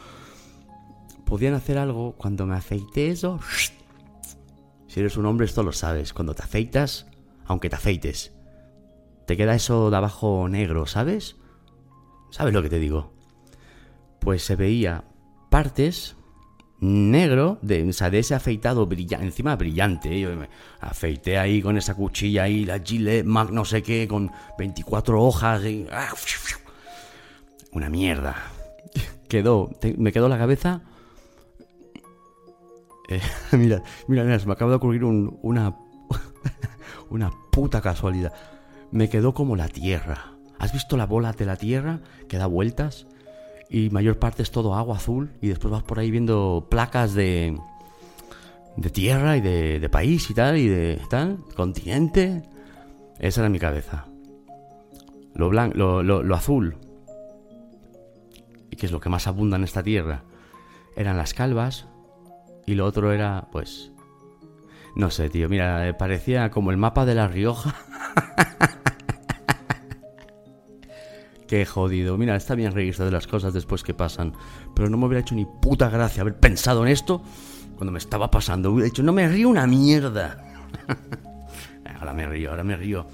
podían 1.23 1.53
hacer 1.53 1.77
algo 1.77 2.13
cuando 2.17 2.45
me 2.45 2.57
afeité 2.57 3.07
eso. 3.07 3.39
Si 4.87 4.99
eres 4.99 5.15
un 5.15 5.27
hombre, 5.27 5.45
esto 5.45 5.63
lo 5.63 5.71
sabes. 5.71 6.11
Cuando 6.11 6.35
te 6.35 6.43
afeitas, 6.43 7.07
aunque 7.45 7.69
te 7.69 7.77
afeites, 7.77 8.33
te 9.25 9.37
queda 9.37 9.55
eso 9.55 9.89
de 9.89 9.95
abajo 9.95 10.49
negro, 10.49 10.87
¿sabes? 10.87 11.37
¿Sabes 12.29 12.53
lo 12.53 12.61
que 12.61 12.69
te 12.69 12.79
digo? 12.79 13.13
Pues 14.19 14.43
se 14.43 14.57
veía 14.57 15.05
partes 15.49 16.16
negro 16.79 17.57
de, 17.61 17.89
o 17.89 17.93
sea, 17.93 18.09
de 18.09 18.19
ese 18.19 18.35
afeitado 18.35 18.85
brillante, 18.85 19.25
encima 19.25 19.55
brillante. 19.55 20.19
Yo 20.19 20.35
me 20.35 20.49
afeité 20.79 21.37
ahí 21.37 21.61
con 21.61 21.77
esa 21.77 21.95
cuchilla 21.95 22.43
ahí, 22.43 22.65
la 22.65 22.79
Gillette 22.79 23.25
Mac 23.25 23.49
no 23.49 23.65
sé 23.65 23.83
qué, 23.83 24.07
con 24.07 24.31
24 24.57 25.21
hojas 25.21 25.63
y... 25.65 25.85
¡ah! 25.91 26.09
Una 27.71 27.89
mierda. 27.89 28.35
Quedó, 29.27 29.69
me 29.97 30.11
quedó 30.11 30.29
la 30.29 30.37
cabeza 30.37 30.81
eh, 33.07 33.21
mira, 33.53 33.81
mira, 34.07 34.23
mira, 34.23 34.39
se 34.39 34.45
me 34.45 34.53
acaba 34.53 34.71
de 34.71 34.77
ocurrir 34.77 35.03
una, 35.03 35.75
una 37.09 37.31
puta 37.51 37.81
casualidad. 37.81 38.33
Me 38.91 39.09
quedó 39.09 39.33
como 39.33 39.55
la 39.55 39.67
Tierra. 39.69 40.33
¿Has 40.59 40.73
visto 40.73 40.97
la 40.97 41.05
bola 41.05 41.33
de 41.33 41.45
la 41.45 41.55
Tierra 41.55 42.01
que 42.27 42.37
da 42.37 42.47
vueltas? 42.47 43.07
Y 43.69 43.89
mayor 43.89 44.17
parte 44.17 44.43
es 44.43 44.51
todo 44.51 44.75
agua 44.75 44.97
azul 44.97 45.31
y 45.41 45.47
después 45.47 45.71
vas 45.71 45.83
por 45.83 45.99
ahí 45.99 46.09
viendo 46.09 46.67
placas 46.69 47.13
de, 47.13 47.57
de 48.77 48.89
tierra 48.89 49.35
y 49.35 49.41
de, 49.41 49.79
de 49.79 49.89
país 49.89 50.29
y 50.29 50.33
tal, 50.33 50.57
y 50.57 50.67
de 50.67 51.01
tal, 51.09 51.39
continente. 51.55 52.43
Esa 53.19 53.41
era 53.41 53.49
mi 53.49 53.59
cabeza. 53.59 54.05
Lo, 55.33 55.49
blanco, 55.49 55.77
lo, 55.77 56.03
lo, 56.03 56.23
lo 56.23 56.35
azul, 56.35 56.77
y 58.71 58.75
que 58.75 58.85
es 58.85 58.91
lo 58.91 58.99
que 58.99 59.09
más 59.09 59.27
abunda 59.27 59.57
en 59.57 59.63
esta 59.63 59.83
tierra, 59.83 60.23
eran 60.95 61.17
las 61.17 61.33
calvas, 61.33 61.87
y 62.65 62.75
lo 62.75 62.85
otro 62.85 63.11
era, 63.11 63.47
pues... 63.51 63.91
No 64.95 65.11
sé, 65.11 65.29
tío, 65.29 65.47
mira, 65.47 65.87
eh, 65.87 65.93
parecía 65.93 66.49
como 66.49 66.71
el 66.71 66.77
mapa 66.77 67.05
de 67.05 67.13
La 67.13 67.27
Rioja. 67.27 67.75
Qué 71.47 71.65
jodido. 71.65 72.17
Mira, 72.17 72.35
está 72.35 72.55
bien 72.55 72.73
de 72.73 73.11
las 73.11 73.27
cosas 73.27 73.53
después 73.53 73.83
que 73.83 73.93
pasan. 73.93 74.33
Pero 74.75 74.89
no 74.89 74.97
me 74.97 75.05
hubiera 75.05 75.21
hecho 75.21 75.35
ni 75.35 75.45
puta 75.45 75.89
gracia 75.89 76.21
haber 76.21 76.39
pensado 76.39 76.85
en 76.85 76.91
esto 76.91 77.21
cuando 77.77 77.91
me 77.91 77.99
estaba 77.99 78.29
pasando. 78.29 78.71
Hubiera 78.71 78.85
dicho, 78.85 79.03
no 79.03 79.13
me 79.13 79.27
río 79.29 79.47
una 79.47 79.65
mierda. 79.65 80.43
ahora 81.99 82.13
me 82.13 82.27
río, 82.27 82.51
ahora 82.51 82.63
me 82.63 82.75
río. 82.75 83.07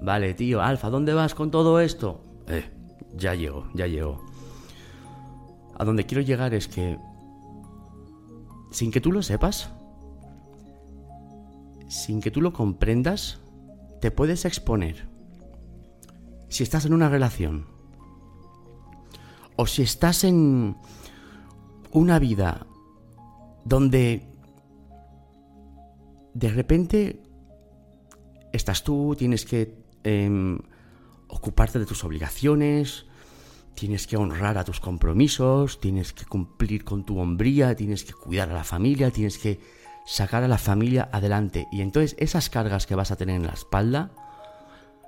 Vale, 0.00 0.34
tío, 0.34 0.62
Alfa, 0.62 0.90
¿dónde 0.90 1.12
vas 1.12 1.34
con 1.34 1.50
todo 1.50 1.80
esto? 1.80 2.22
Eh, 2.46 2.70
ya 3.16 3.34
llego, 3.34 3.68
ya 3.74 3.86
llego. 3.86 4.24
A 5.76 5.84
donde 5.84 6.06
quiero 6.06 6.22
llegar 6.22 6.54
es 6.54 6.68
que 6.68 6.98
sin 8.70 8.92
que 8.92 9.00
tú 9.00 9.10
lo 9.10 9.22
sepas, 9.22 9.70
sin 11.88 12.20
que 12.20 12.30
tú 12.30 12.40
lo 12.40 12.52
comprendas, 12.52 13.40
te 14.00 14.10
puedes 14.10 14.44
exponer. 14.44 15.09
Si 16.50 16.62
estás 16.62 16.84
en 16.84 16.92
una 16.92 17.08
relación, 17.08 17.64
o 19.56 19.66
si 19.66 19.82
estás 19.82 20.24
en 20.24 20.76
una 21.92 22.18
vida 22.18 22.66
donde 23.64 24.26
de 26.34 26.48
repente 26.50 27.22
estás 28.52 28.82
tú, 28.82 29.14
tienes 29.16 29.44
que 29.44 29.74
em, 30.02 30.58
ocuparte 31.28 31.78
de 31.78 31.86
tus 31.86 32.04
obligaciones, 32.04 33.06
tienes 33.74 34.06
que 34.06 34.16
honrar 34.16 34.58
a 34.58 34.64
tus 34.64 34.80
compromisos, 34.80 35.80
tienes 35.80 36.12
que 36.12 36.24
cumplir 36.24 36.84
con 36.84 37.06
tu 37.06 37.18
hombría, 37.18 37.76
tienes 37.76 38.04
que 38.04 38.12
cuidar 38.12 38.50
a 38.50 38.54
la 38.54 38.64
familia, 38.64 39.10
tienes 39.10 39.38
que 39.38 39.60
sacar 40.04 40.42
a 40.42 40.48
la 40.48 40.58
familia 40.58 41.08
adelante. 41.12 41.68
Y 41.70 41.80
entonces 41.80 42.16
esas 42.18 42.50
cargas 42.50 42.86
que 42.86 42.94
vas 42.94 43.10
a 43.10 43.16
tener 43.16 43.36
en 43.36 43.46
la 43.46 43.52
espalda 43.52 44.10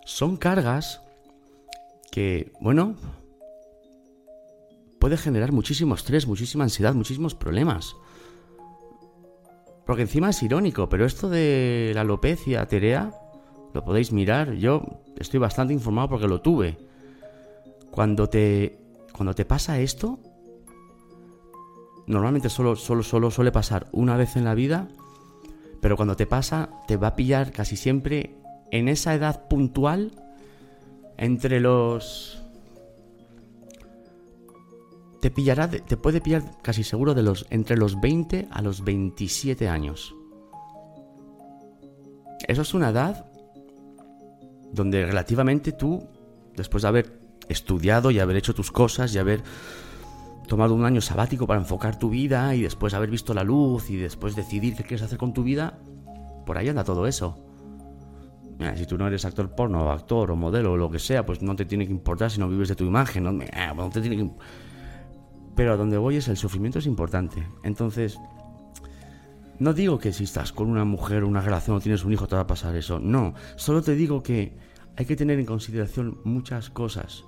son 0.04 0.36
cargas 0.36 1.01
que, 2.12 2.52
bueno, 2.60 2.94
puede 5.00 5.16
generar 5.16 5.50
muchísimo 5.50 5.94
estrés, 5.94 6.28
muchísima 6.28 6.62
ansiedad, 6.62 6.94
muchísimos 6.94 7.34
problemas. 7.34 7.96
Porque 9.86 10.02
encima 10.02 10.30
es 10.30 10.42
irónico, 10.42 10.88
pero 10.88 11.06
esto 11.06 11.28
de 11.28 11.90
la 11.94 12.02
alopecia 12.02 12.68
terea, 12.68 13.12
lo 13.72 13.82
podéis 13.84 14.12
mirar, 14.12 14.52
yo 14.52 15.02
estoy 15.16 15.40
bastante 15.40 15.72
informado 15.72 16.10
porque 16.10 16.28
lo 16.28 16.42
tuve. 16.42 16.76
Cuando 17.90 18.28
te, 18.28 18.78
cuando 19.12 19.34
te 19.34 19.46
pasa 19.46 19.80
esto, 19.80 20.20
normalmente 22.06 22.50
solo, 22.50 22.76
solo, 22.76 23.02
solo 23.02 23.30
suele 23.30 23.52
pasar 23.52 23.88
una 23.90 24.18
vez 24.18 24.36
en 24.36 24.44
la 24.44 24.54
vida, 24.54 24.88
pero 25.80 25.96
cuando 25.96 26.14
te 26.14 26.26
pasa, 26.26 26.68
te 26.86 26.98
va 26.98 27.08
a 27.08 27.16
pillar 27.16 27.52
casi 27.52 27.76
siempre 27.76 28.36
en 28.70 28.88
esa 28.88 29.14
edad 29.14 29.48
puntual 29.48 30.21
entre 31.16 31.60
los 31.60 32.42
te 35.20 35.30
pillará 35.30 35.68
te 35.70 35.96
puede 35.96 36.20
pillar 36.20 36.42
casi 36.62 36.82
seguro 36.82 37.14
de 37.14 37.22
los 37.22 37.46
entre 37.50 37.76
los 37.76 38.00
20 38.00 38.48
a 38.50 38.60
los 38.62 38.82
27 38.82 39.68
años. 39.68 40.14
Eso 42.48 42.62
es 42.62 42.74
una 42.74 42.90
edad 42.90 43.26
donde 44.72 45.06
relativamente 45.06 45.72
tú 45.72 46.08
después 46.56 46.82
de 46.82 46.88
haber 46.88 47.20
estudiado 47.48 48.10
y 48.10 48.18
haber 48.18 48.36
hecho 48.36 48.54
tus 48.54 48.72
cosas 48.72 49.14
y 49.14 49.18
haber 49.18 49.42
tomado 50.48 50.74
un 50.74 50.84
año 50.84 51.00
sabático 51.00 51.46
para 51.46 51.60
enfocar 51.60 51.98
tu 51.98 52.10
vida 52.10 52.54
y 52.54 52.62
después 52.62 52.94
haber 52.94 53.10
visto 53.10 53.32
la 53.32 53.44
luz 53.44 53.90
y 53.90 53.96
después 53.96 54.34
decidir 54.34 54.74
qué 54.74 54.82
quieres 54.82 55.02
hacer 55.02 55.18
con 55.18 55.32
tu 55.32 55.42
vida, 55.42 55.78
por 56.44 56.58
ahí 56.58 56.68
anda 56.68 56.84
todo 56.84 57.06
eso. 57.06 57.51
Si 58.76 58.86
tú 58.86 58.98
no 58.98 59.06
eres 59.06 59.24
actor 59.24 59.54
porno, 59.54 59.84
o 59.84 59.90
actor 59.90 60.30
o 60.30 60.36
modelo 60.36 60.72
o 60.72 60.76
lo 60.76 60.90
que 60.90 60.98
sea, 60.98 61.24
pues 61.24 61.42
no 61.42 61.56
te 61.56 61.64
tiene 61.64 61.86
que 61.86 61.92
importar 61.92 62.30
si 62.30 62.40
no 62.40 62.48
vives 62.48 62.68
de 62.68 62.76
tu 62.76 62.84
imagen. 62.84 63.24
No, 63.24 63.44
ah, 63.52 63.74
no 63.74 63.90
tiene 63.90 64.16
que... 64.16 64.30
Pero 65.54 65.72
a 65.72 65.76
donde 65.76 65.98
voy 65.98 66.16
es 66.16 66.28
el 66.28 66.36
sufrimiento 66.36 66.78
es 66.78 66.86
importante. 66.86 67.46
Entonces, 67.62 68.18
no 69.58 69.72
digo 69.74 69.98
que 69.98 70.12
si 70.12 70.24
estás 70.24 70.52
con 70.52 70.68
una 70.68 70.84
mujer 70.84 71.22
o 71.22 71.28
una 71.28 71.40
relación 71.40 71.76
o 71.76 71.80
tienes 71.80 72.04
un 72.04 72.12
hijo 72.12 72.26
te 72.26 72.34
va 72.34 72.42
a 72.42 72.46
pasar 72.46 72.74
eso. 72.74 72.98
No, 72.98 73.34
solo 73.56 73.82
te 73.82 73.94
digo 73.94 74.22
que 74.22 74.56
hay 74.96 75.06
que 75.06 75.16
tener 75.16 75.38
en 75.38 75.46
consideración 75.46 76.18
muchas 76.24 76.68
cosas, 76.68 77.24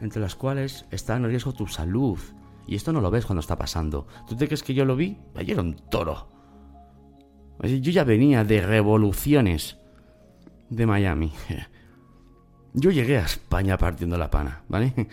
entre 0.00 0.20
las 0.20 0.34
cuales 0.34 0.84
está 0.90 1.16
en 1.16 1.24
riesgo 1.24 1.52
tu 1.52 1.66
salud. 1.66 2.18
Y 2.66 2.74
esto 2.74 2.92
no 2.92 3.00
lo 3.00 3.10
ves 3.10 3.26
cuando 3.26 3.40
está 3.40 3.56
pasando. 3.56 4.06
¿Tú 4.28 4.36
te 4.36 4.46
crees 4.46 4.62
que 4.62 4.74
yo 4.74 4.84
lo 4.84 4.94
vi? 4.94 5.16
Ayer 5.34 5.58
un 5.58 5.74
toro. 5.90 6.28
Yo 7.62 7.90
ya 7.90 8.04
venía 8.04 8.44
de 8.44 8.60
revoluciones 8.60 9.79
de 10.70 10.86
Miami. 10.86 11.32
Yo 12.72 12.90
llegué 12.90 13.18
a 13.18 13.24
España 13.24 13.76
partiendo 13.76 14.16
la 14.16 14.30
pana, 14.30 14.62
¿vale? 14.68 15.08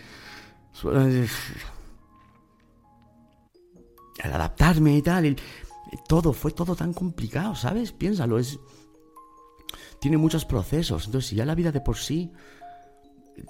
Al 4.22 4.32
adaptarme 4.32 4.96
y 4.96 5.02
tal, 5.02 5.36
todo 6.08 6.32
fue 6.32 6.52
todo 6.52 6.74
tan 6.74 6.92
complicado, 6.92 7.54
¿sabes? 7.54 7.92
Piénsalo, 7.92 8.38
es 8.38 8.58
tiene 10.00 10.16
muchos 10.16 10.44
procesos. 10.44 11.06
Entonces, 11.06 11.30
si 11.30 11.36
ya 11.36 11.44
la 11.44 11.54
vida 11.54 11.72
de 11.72 11.80
por 11.80 11.96
sí 11.96 12.32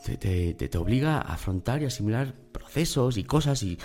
te, 0.04 0.54
te, 0.54 0.78
obliga 0.78 1.18
a 1.18 1.34
afrontar 1.34 1.82
y 1.82 1.86
asimilar 1.86 2.34
procesos 2.52 3.16
y 3.16 3.24
cosas 3.24 3.62
y... 3.62 3.78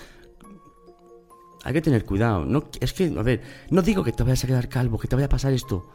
Hay 1.65 1.71
que 1.71 1.81
tener 1.81 2.03
cuidado. 2.03 2.45
No, 2.45 2.65
es 2.81 2.91
que, 2.91 3.05
a 3.17 3.21
ver, 3.21 3.41
no 3.69 3.81
digo 3.81 4.03
que 4.03 4.12
te 4.12 4.23
vayas 4.23 4.43
a 4.43 4.47
quedar 4.47 4.67
calvo, 4.67 4.99
que 4.99 5.07
te 5.07 5.15
vaya 5.15 5.27
a 5.27 5.29
pasar 5.29 5.53
esto. 5.53 5.89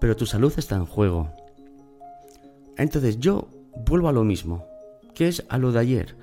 Pero 0.00 0.16
tu 0.16 0.26
salud 0.26 0.52
está 0.56 0.76
en 0.76 0.86
juego. 0.86 1.30
Entonces 2.76 3.18
yo 3.18 3.48
vuelvo 3.86 4.08
a 4.08 4.12
lo 4.12 4.24
mismo, 4.24 4.66
que 5.14 5.28
es 5.28 5.44
a 5.48 5.58
lo 5.58 5.72
de 5.72 5.80
ayer. 5.80 6.16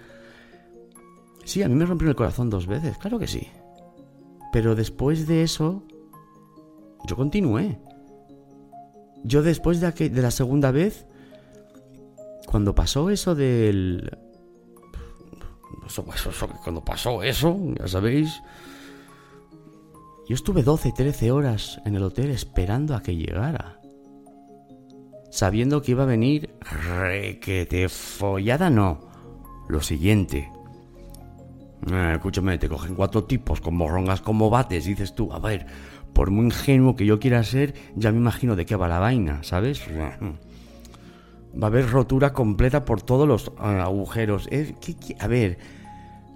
Sí, 1.45 1.61
a 1.61 1.67
mí 1.67 1.75
me 1.75 1.85
rompió 1.85 2.07
el 2.09 2.15
corazón 2.15 2.49
dos 2.49 2.67
veces, 2.67 2.97
claro 2.97 3.19
que 3.19 3.27
sí. 3.27 3.47
Pero 4.51 4.75
después 4.75 5.27
de 5.27 5.43
eso, 5.43 5.83
yo 7.05 7.15
continué. 7.15 7.79
Yo 9.23 9.41
después 9.41 9.79
de, 9.81 9.91
de 9.91 10.21
la 10.21 10.31
segunda 10.31 10.71
vez, 10.71 11.05
cuando 12.47 12.75
pasó 12.75 13.09
eso 13.09 13.35
del... 13.35 14.17
cuando 16.63 16.83
pasó 16.83 17.23
eso, 17.23 17.57
ya 17.79 17.87
sabéis, 17.87 18.41
yo 20.27 20.35
estuve 20.35 20.63
12, 20.63 20.93
13 20.95 21.31
horas 21.31 21.81
en 21.85 21.95
el 21.95 22.03
hotel 22.03 22.31
esperando 22.31 22.95
a 22.95 23.01
que 23.01 23.15
llegara. 23.15 23.79
Sabiendo 25.31 25.81
que 25.81 25.91
iba 25.91 26.03
a 26.03 26.07
venir 26.07 26.53
requete 26.61 27.89
follada, 27.89 28.69
no. 28.69 28.99
Lo 29.67 29.81
siguiente. 29.81 30.49
Eh, 31.91 32.11
escúchame, 32.13 32.57
te 32.57 32.69
cogen 32.69 32.95
cuatro 32.95 33.25
tipos 33.25 33.59
con 33.59 33.75
morrongas 33.75 34.21
como 34.21 34.49
bates, 34.49 34.85
dices 34.85 35.15
tú, 35.15 35.33
a 35.33 35.39
ver, 35.39 35.65
por 36.13 36.31
muy 36.31 36.45
ingenuo 36.45 36.95
que 36.95 37.05
yo 37.05 37.19
quiera 37.19 37.43
ser, 37.43 37.73
ya 37.95 38.11
me 38.11 38.19
imagino 38.19 38.55
de 38.55 38.65
qué 38.65 38.75
va 38.75 38.87
la 38.87 38.99
vaina, 38.99 39.43
¿sabes? 39.43 39.83
Va 39.91 41.65
a 41.65 41.65
haber 41.65 41.89
rotura 41.89 42.31
completa 42.31 42.85
por 42.85 43.01
todos 43.01 43.27
los 43.27 43.47
eh, 43.47 43.81
agujeros. 43.81 44.47
a 45.19 45.27
ver, 45.27 45.57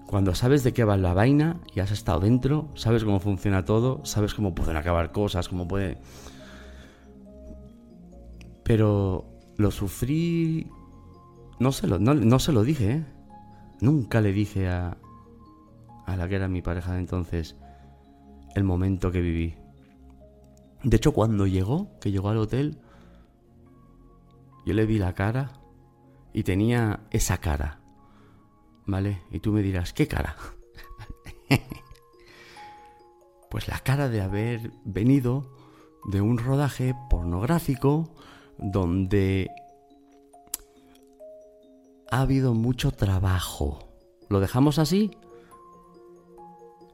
cuando 0.07 0.33
sabes 0.33 0.63
de 0.63 0.73
qué 0.73 0.85
va 0.85 0.95
la 0.95 1.13
vaina 1.13 1.59
y 1.75 1.81
has 1.81 1.91
estado 1.91 2.21
dentro, 2.21 2.69
sabes 2.75 3.03
cómo 3.03 3.19
funciona 3.19 3.65
todo, 3.65 4.03
sabes 4.05 4.33
cómo 4.33 4.55
pueden 4.55 4.77
acabar 4.77 5.11
cosas, 5.11 5.49
cómo 5.49 5.67
puede... 5.67 5.99
Pero 8.63 9.25
lo 9.57 9.69
sufrí... 9.69 10.71
No 11.59 11.73
se 11.73 11.87
lo, 11.87 11.99
no, 11.99 12.39
se 12.39 12.53
lo 12.53 12.63
dije, 12.63 12.91
¿eh? 12.91 13.05
Nunca 13.81 14.21
le 14.21 14.31
dije 14.31 14.69
a, 14.69 14.97
a 16.05 16.15
la 16.15 16.27
que 16.29 16.35
era 16.35 16.47
mi 16.47 16.61
pareja 16.61 16.93
de 16.93 16.99
entonces 16.99 17.57
el 18.55 18.63
momento 18.63 19.11
que 19.11 19.21
viví. 19.21 19.55
De 20.83 20.97
hecho, 20.97 21.11
cuando 21.11 21.47
llegó, 21.47 21.99
que 21.99 22.11
llegó 22.11 22.29
al 22.29 22.37
hotel, 22.37 22.79
yo 24.65 24.73
le 24.73 24.85
vi 24.85 24.99
la 24.99 25.13
cara 25.13 25.51
y 26.31 26.43
tenía 26.43 27.01
esa 27.11 27.39
cara. 27.39 27.81
¿Vale? 28.87 29.21
Y 29.31 29.39
tú 29.39 29.51
me 29.51 29.61
dirás, 29.61 29.93
¿qué 29.93 30.07
cara? 30.07 30.35
pues 33.51 33.67
la 33.67 33.79
cara 33.79 34.09
de 34.09 34.21
haber 34.21 34.71
venido 34.85 35.55
de 36.05 36.21
un 36.21 36.37
rodaje 36.37 36.95
pornográfico 37.09 38.09
donde 38.57 39.51
ha 42.09 42.21
habido 42.21 42.53
mucho 42.53 42.91
trabajo. 42.91 43.89
¿Lo 44.29 44.39
dejamos 44.39 44.79
así? 44.79 45.11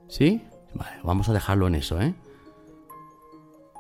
¿Sí? 0.10 0.42
Vale, 0.74 0.98
vamos 1.04 1.30
a 1.30 1.34
dejarlo 1.34 1.68
en 1.68 1.76
eso, 1.76 2.02
¿eh? 2.02 2.14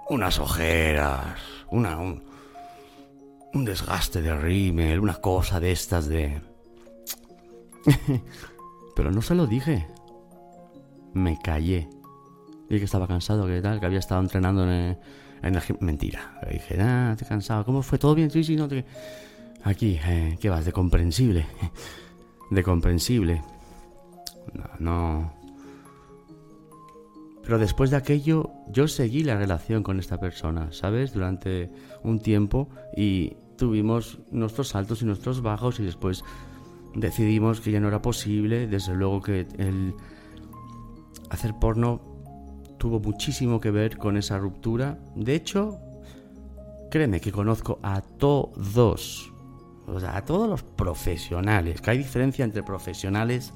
unas 0.09 0.39
ojeras, 0.39 1.39
una, 1.69 1.97
un, 1.97 2.23
desgaste 3.65 4.21
de 4.21 4.35
rímel, 4.35 4.99
una 4.99 5.15
cosa 5.15 5.59
de 5.59 5.71
estas 5.71 6.07
de... 6.07 6.41
Pero 8.95 9.11
no 9.11 9.21
se 9.21 9.35
lo 9.35 9.47
dije. 9.47 9.87
Me 11.13 11.37
callé. 11.39 11.89
Dije 12.69 12.79
que 12.79 12.85
estaba 12.85 13.07
cansado, 13.07 13.45
que 13.45 13.61
tal, 13.61 13.79
que 13.79 13.85
había 13.85 13.99
estado 13.99 14.21
entrenando 14.21 14.63
en 14.63 14.69
el, 14.69 14.97
Mentira. 15.79 16.39
Le 16.43 16.53
dije, 16.53 16.81
ah, 16.81 17.11
estoy 17.11 17.27
cansado. 17.27 17.65
¿Cómo 17.65 17.81
fue? 17.81 17.97
¿Todo 17.97 18.15
bien? 18.15 18.31
Sí, 18.31 18.43
sí, 18.43 18.55
no 18.55 18.67
te... 18.67 18.85
Aquí, 19.63 19.99
eh, 20.05 20.37
¿qué 20.39 20.49
vas? 20.49 20.65
De 20.65 20.71
comprensible. 20.71 21.45
De 22.49 22.63
comprensible. 22.63 23.43
No, 24.53 24.69
no... 24.79 25.33
Pero 27.43 27.59
después 27.59 27.91
de 27.91 27.97
aquello, 27.97 28.51
yo 28.69 28.87
seguí 28.87 29.23
la 29.23 29.35
relación 29.35 29.83
con 29.83 29.99
esta 29.99 30.17
persona, 30.17 30.71
¿sabes? 30.71 31.13
Durante 31.13 31.69
un 32.01 32.19
tiempo 32.19 32.69
y 32.95 33.35
tuvimos 33.57 34.19
nuestros 34.31 34.75
altos 34.75 35.01
y 35.01 35.05
nuestros 35.05 35.41
bajos 35.41 35.79
y 35.81 35.83
después 35.83 36.23
decidimos 36.95 37.61
que 37.61 37.71
ya 37.71 37.79
no 37.79 37.87
era 37.87 38.01
posible. 38.01 38.67
Desde 38.67 38.93
luego 38.93 39.21
que 39.21 39.47
el 39.57 39.93
hacer 41.29 41.53
porno 41.59 42.01
tuvo 42.77 42.99
muchísimo 42.99 43.59
que 43.59 43.71
ver 43.71 43.97
con 43.97 44.17
esa 44.17 44.37
ruptura. 44.37 44.99
De 45.15 45.35
hecho, 45.35 45.79
créeme 46.91 47.21
que 47.21 47.31
conozco 47.31 47.79
a 47.81 48.01
todos, 48.01 49.31
o 49.87 49.99
sea, 49.99 50.17
a 50.17 50.25
todos 50.25 50.49
los 50.49 50.63
profesionales, 50.63 51.81
que 51.81 51.91
hay 51.91 51.97
diferencia 51.97 52.45
entre 52.45 52.63
profesionales 52.63 53.53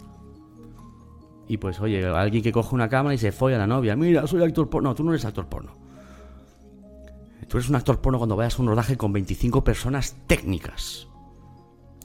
y 1.47 1.58
pues, 1.58 1.80
oye, 1.80 2.06
alguien 2.06 2.43
que 2.43 2.52
coge 2.52 2.76
una 2.76 2.89
cámara 2.89 3.15
y 3.15 3.17
se 3.17 3.32
folla 3.32 3.56
a 3.56 3.60
la 3.60 3.67
novia. 3.67 3.95
Mira, 3.95 4.28
soy 4.28 4.43
actor 4.43 4.69
porno. 4.69 4.89
No, 4.89 4.95
tú 4.95 5.04
no 5.04 5.12
eres 5.12 5.26
actor 5.26 5.47
porno. 5.47 5.73
Tú 7.47 7.58
eres 7.58 7.69
un 7.69 7.76
actor 7.76 8.02
porno 8.02 8.17
cuando 8.17 8.36
vayas 8.36 8.60
a 8.60 8.62
un 8.62 8.67
rodaje 8.67 8.97
con 8.97 9.13
25 9.13 9.63
personas 9.63 10.17
técnicas. 10.28 11.08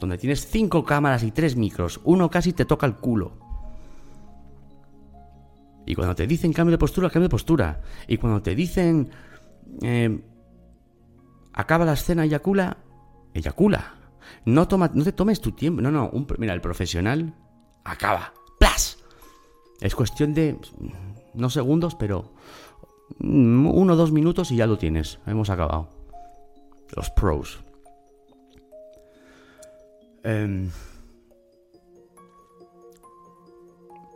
Donde 0.02 0.18
tienes 0.18 0.48
5 0.48 0.84
cámaras 0.84 1.22
y 1.22 1.30
3 1.30 1.54
micros. 1.54 2.00
Uno 2.02 2.28
casi 2.28 2.52
te 2.52 2.64
toca 2.64 2.86
el 2.86 2.96
culo. 2.96 3.38
Y 5.86 5.94
cuando 5.94 6.16
te 6.16 6.26
dicen 6.26 6.52
cambio 6.52 6.72
de 6.72 6.78
postura, 6.78 7.08
cambio 7.08 7.28
de 7.28 7.30
postura. 7.30 7.80
Y 8.08 8.16
cuando 8.16 8.42
te 8.42 8.56
dicen 8.56 9.10
eh, 9.80 10.20
acaba 11.52 11.84
la 11.84 11.92
escena, 11.92 12.24
eyacula, 12.24 12.78
eyacula. 13.32 13.94
No, 14.44 14.66
toma, 14.66 14.90
no 14.92 15.04
te 15.04 15.12
tomes 15.12 15.40
tu 15.40 15.52
tiempo. 15.52 15.80
No, 15.80 15.92
no. 15.92 16.10
mira, 16.36 16.52
el 16.52 16.60
profesional 16.60 17.36
acaba. 17.84 18.34
¡Plas! 18.58 18.98
Es 19.80 19.94
cuestión 19.94 20.34
de. 20.34 20.58
No 21.32 21.48
segundos, 21.48 21.94
pero. 21.94 22.32
Uno 23.20 23.92
o 23.92 23.96
dos 23.96 24.10
minutos 24.10 24.50
y 24.50 24.56
ya 24.56 24.66
lo 24.66 24.78
tienes. 24.78 25.20
Hemos 25.26 25.48
acabado. 25.48 25.90
Los 26.96 27.08
pros. 27.10 27.62
Em, 30.24 30.70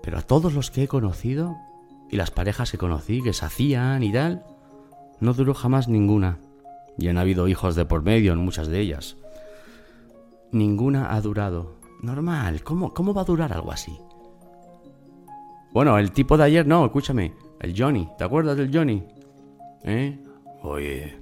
pero 0.03 0.19
a 0.19 0.23
todos 0.23 0.55
los 0.55 0.71
que 0.71 0.85
he 0.85 0.89
conocido 0.89 1.57
y 2.11 2.17
las 2.17 2.31
parejas 2.31 2.71
que 2.71 2.79
conocí 2.79 3.23
que 3.23 3.33
se 3.33 3.45
hacían 3.45 4.03
y 4.03 4.13
tal, 4.13 4.45
no 5.21 5.35
duró 5.35 5.55
jamás 5.55 5.89
ninguna. 5.89 6.39
Y 6.99 7.09
han 7.09 7.19
habido 7.19 7.49
hijos 7.49 7.75
de 7.75 7.85
por 7.85 8.03
medio 8.03 8.33
en 8.33 8.39
muchas 8.39 8.69
de 8.69 8.81
ellas. 8.81 9.17
Ninguna 10.53 11.13
ha 11.15 11.21
durado. 11.21 11.77
Normal, 12.03 12.63
¿cómo, 12.63 12.95
cómo 12.95 13.13
va 13.13 13.23
a 13.23 13.25
durar 13.25 13.53
algo 13.53 13.73
así? 13.73 13.99
Bueno, 15.73 15.99
el 15.99 16.13
tipo 16.13 16.37
de 16.37 16.45
ayer 16.45 16.67
no, 16.67 16.87
escúchame. 16.87 17.35
El 17.61 17.75
Johnny, 17.77 18.09
¿te 18.17 18.25
acuerdas 18.25 18.57
del 18.57 18.71
Johnny? 18.73 19.03
¿Eh? 19.83 20.19
Oye, 20.63 21.19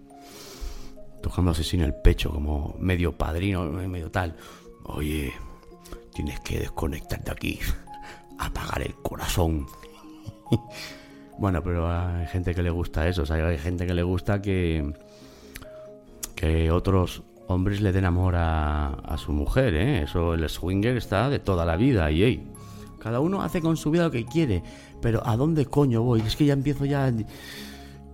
tocándose 1.23 1.65
sin 1.65 1.81
el 1.81 1.95
pecho 1.95 2.31
como 2.31 2.77
medio 2.79 3.17
padrino, 3.17 3.65
medio 3.65 4.11
tal. 4.11 4.37
Oye, 4.85 5.33
tienes 6.13 6.41
que 6.41 6.61
desconectarte 6.61 7.31
aquí, 7.31 7.59
apagar 8.39 8.83
el 8.83 8.95
corazón. 8.95 9.67
bueno, 11.39 11.63
pero 11.63 11.91
hay 11.91 12.27
gente 12.27 12.55
que 12.55 12.63
le 12.63 12.71
gusta 12.71 13.09
eso, 13.09 13.23
o 13.23 13.27
sea, 13.27 13.37
hay 13.47 13.59
gente 13.59 13.87
que 13.87 13.95
le 13.95 14.03
gusta 14.03 14.41
que 14.41 14.93
que 16.35 16.71
otros 16.71 17.23
hombres 17.47 17.81
le 17.81 17.93
den 17.93 18.05
amor 18.05 18.35
a, 18.37 18.89
a 18.89 19.17
su 19.19 19.33
mujer, 19.33 19.75
¿eh? 19.75 20.03
Eso 20.03 20.35
el 20.35 20.49
swinger 20.49 20.97
está 20.97 21.29
de 21.31 21.39
toda 21.39 21.65
la 21.65 21.77
vida 21.77 22.11
y 22.11 22.23
hey, 22.23 22.53
cada 22.99 23.21
uno 23.21 23.43
hace 23.43 23.61
con 23.61 23.77
su 23.77 23.91
vida 23.91 24.05
lo 24.05 24.11
que 24.11 24.25
quiere, 24.25 24.63
pero 25.01 25.27
¿a 25.27 25.37
dónde 25.37 25.67
coño 25.67 26.03
voy? 26.03 26.21
Es 26.23 26.37
que 26.37 26.47
ya 26.47 26.55
empiezo 26.55 26.85
ya 26.87 27.13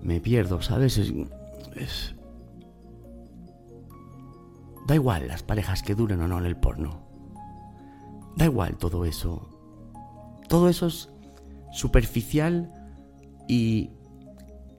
me 0.02 0.20
pierdo, 0.20 0.62
¿sabes? 0.62 0.98
es... 1.76 2.14
Da 4.90 4.96
igual 4.96 5.28
las 5.28 5.44
parejas 5.44 5.84
que 5.84 5.94
duren 5.94 6.20
o 6.20 6.26
no 6.26 6.36
en 6.40 6.46
el 6.46 6.56
porno. 6.56 6.98
Da 8.34 8.46
igual 8.46 8.76
todo 8.76 9.04
eso. 9.04 9.48
Todo 10.48 10.68
eso 10.68 10.88
es 10.88 11.08
superficial 11.72 12.72
y 13.46 13.90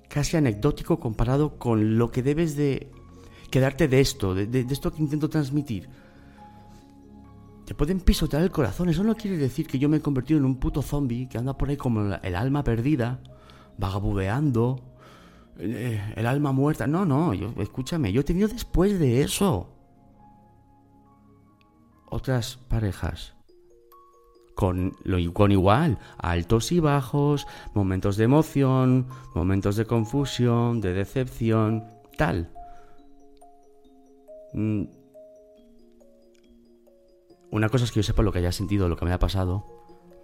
casi 0.09 0.35
anecdótico 0.35 0.99
comparado 0.99 1.57
con 1.57 1.97
lo 1.97 2.11
que 2.11 2.23
debes 2.23 2.57
de 2.57 2.91
quedarte 3.49 3.87
de 3.87 4.01
esto, 4.01 4.35
de, 4.35 4.67
esto 4.69 4.91
que 4.91 5.01
intento 5.01 5.29
transmitir. 5.29 5.87
Te 7.65 7.73
pueden 7.73 8.01
pisotear 8.01 8.43
el 8.43 8.51
corazón. 8.51 8.89
Eso 8.89 9.05
no 9.05 9.15
quiere 9.15 9.37
decir 9.37 9.65
que 9.65 9.79
yo 9.79 9.87
me 9.87 9.95
he 9.95 10.01
convertido 10.01 10.39
en 10.39 10.45
un 10.45 10.57
puto 10.57 10.81
zombie 10.81 11.29
que 11.29 11.37
anda 11.37 11.57
por 11.57 11.69
ahí 11.69 11.77
como 11.77 12.15
el 12.21 12.35
alma 12.35 12.65
perdida, 12.65 13.21
vagabudeando, 13.77 14.81
eh, 15.57 16.01
el 16.17 16.27
alma 16.27 16.51
muerta. 16.51 16.85
No, 16.85 17.05
no, 17.05 17.33
yo, 17.33 17.53
escúchame, 17.59 18.11
yo 18.11 18.19
he 18.19 18.25
tenido 18.25 18.49
después 18.49 18.99
de 18.99 19.21
eso 19.21 19.70
otras 22.11 22.57
parejas 22.67 23.33
con, 24.53 24.93
lo, 25.03 25.33
con 25.33 25.51
igual, 25.51 25.97
altos 26.19 26.71
y 26.71 26.79
bajos, 26.79 27.47
momentos 27.73 28.17
de 28.17 28.25
emoción, 28.25 29.07
momentos 29.33 29.75
de 29.75 29.85
confusión, 29.85 30.81
de 30.81 30.93
decepción, 30.93 31.85
tal. 32.17 32.51
Mm. 34.53 34.83
Una 37.49 37.69
cosa 37.69 37.85
es 37.85 37.91
que 37.91 37.99
yo 37.99 38.03
sepa 38.03 38.21
lo 38.21 38.31
que 38.31 38.39
haya 38.39 38.51
sentido, 38.51 38.87
lo 38.87 38.97
que 38.97 39.05
me 39.05 39.13
ha 39.13 39.19
pasado. 39.19 39.65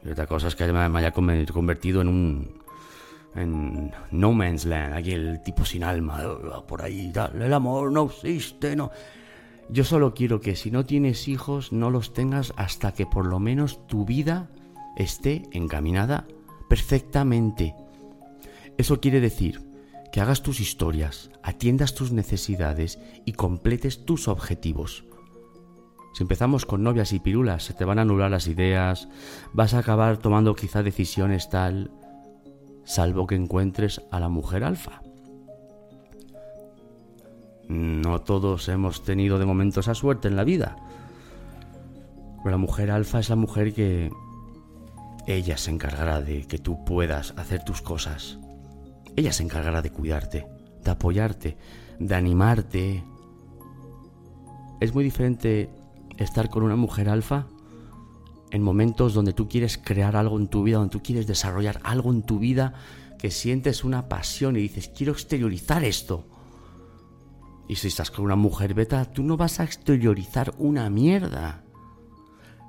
Y 0.03 0.09
otra 0.09 0.27
cosa 0.27 0.47
es 0.49 0.55
que 0.55 0.71
me 0.71 0.99
haya 0.99 1.11
convertido 1.11 2.01
en 2.01 2.07
un. 2.07 2.61
en 3.35 3.91
No 4.11 4.33
Man's 4.33 4.65
Land, 4.65 4.93
aquí 4.93 5.13
el 5.13 5.41
tipo 5.41 5.65
sin 5.65 5.83
alma, 5.83 6.21
por 6.67 6.83
ahí, 6.83 7.11
tal. 7.11 7.41
El 7.41 7.53
amor 7.53 7.91
no 7.91 8.05
existe, 8.05 8.75
no. 8.75 8.91
Yo 9.69 9.83
solo 9.83 10.13
quiero 10.13 10.39
que 10.39 10.55
si 10.55 10.71
no 10.71 10.85
tienes 10.85 11.27
hijos, 11.27 11.73
no 11.73 11.91
los 11.91 12.13
tengas 12.13 12.53
hasta 12.55 12.93
que 12.93 13.05
por 13.05 13.25
lo 13.25 13.39
menos 13.39 13.85
tu 13.87 14.05
vida 14.05 14.49
esté 14.95 15.43
encaminada 15.51 16.25
perfectamente. 16.69 17.75
Eso 18.77 19.01
quiere 19.01 19.19
decir 19.19 19.61
que 20.11 20.21
hagas 20.21 20.41
tus 20.41 20.61
historias, 20.61 21.29
atiendas 21.43 21.95
tus 21.95 22.11
necesidades 22.11 22.97
y 23.25 23.33
completes 23.33 24.05
tus 24.05 24.27
objetivos. 24.29 25.03
Si 26.13 26.23
empezamos 26.23 26.65
con 26.65 26.81
novias 26.81 27.11
y 27.11 27.19
pirulas, 27.19 27.63
se 27.63 27.73
te 27.73 27.85
van 27.85 27.99
a 27.99 28.03
anular 28.03 28.31
las 28.31 28.47
ideas, 28.47 29.09
vas 29.53 29.73
a 29.73 29.79
acabar 29.79 30.17
tomando 30.17 30.55
quizá 30.55 30.81
decisiones 30.81 31.49
tal, 31.49 31.91
salvo 32.85 33.27
que 33.27 33.35
encuentres 33.35 34.01
a 34.11 34.19
la 34.19 34.29
mujer 34.29 34.63
alfa. 34.63 35.01
No 37.67 38.21
todos 38.21 38.69
hemos 38.69 39.03
tenido 39.03 39.39
de 39.39 39.45
momento 39.45 39.81
esa 39.81 39.93
suerte 39.93 40.27
en 40.27 40.35
la 40.35 40.43
vida. 40.43 40.77
Pero 42.37 42.51
la 42.51 42.57
mujer 42.57 42.91
alfa 42.91 43.19
es 43.19 43.29
la 43.29 43.35
mujer 43.35 43.73
que 43.73 44.09
ella 45.27 45.57
se 45.57 45.71
encargará 45.71 46.21
de 46.21 46.47
que 46.47 46.57
tú 46.57 46.85
puedas 46.85 47.33
hacer 47.37 47.63
tus 47.65 47.81
cosas. 47.81 48.39
Ella 49.17 49.33
se 49.33 49.43
encargará 49.43 49.81
de 49.81 49.91
cuidarte, 49.91 50.47
de 50.83 50.91
apoyarte, 50.91 51.57
de 51.99 52.15
animarte. 52.15 53.03
Es 54.79 54.93
muy 54.93 55.03
diferente 55.03 55.69
estar 56.17 56.49
con 56.49 56.63
una 56.63 56.77
mujer 56.77 57.09
alfa 57.09 57.47
en 58.51 58.61
momentos 58.61 59.13
donde 59.13 59.33
tú 59.33 59.49
quieres 59.49 59.77
crear 59.77 60.15
algo 60.15 60.39
en 60.39 60.47
tu 60.47 60.63
vida, 60.63 60.77
donde 60.77 60.91
tú 60.91 61.03
quieres 61.03 61.27
desarrollar 61.27 61.81
algo 61.83 62.11
en 62.11 62.23
tu 62.23 62.39
vida, 62.39 62.73
que 63.19 63.31
sientes 63.31 63.83
una 63.83 64.07
pasión 64.07 64.55
y 64.55 64.61
dices, 64.61 64.89
quiero 64.95 65.11
exteriorizar 65.11 65.83
esto. 65.83 66.25
Y 67.67 67.75
si 67.75 67.87
estás 67.87 68.11
con 68.11 68.23
una 68.25 68.35
mujer 68.35 68.73
beta, 68.73 69.05
tú 69.05 69.23
no 69.23 69.35
vas 69.35 69.59
a 69.59 69.63
exteriorizar 69.63 70.53
una 70.57 70.89
mierda. 70.89 71.63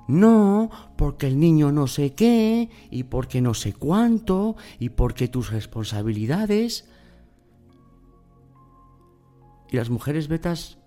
No, 0.09 0.69
porque 0.97 1.27
el 1.27 1.39
niño 1.39 1.71
no 1.71 1.87
sé 1.87 2.15
qué, 2.15 2.69
y 2.89 3.03
porque 3.03 3.41
no 3.41 3.53
sé 3.53 3.73
cuánto, 3.73 4.55
y 4.79 4.89
porque 4.89 5.27
tus 5.27 5.51
responsabilidades. 5.51 6.89
Y 9.69 9.77
las 9.77 9.89
mujeres 9.89 10.27
betas... 10.27 10.79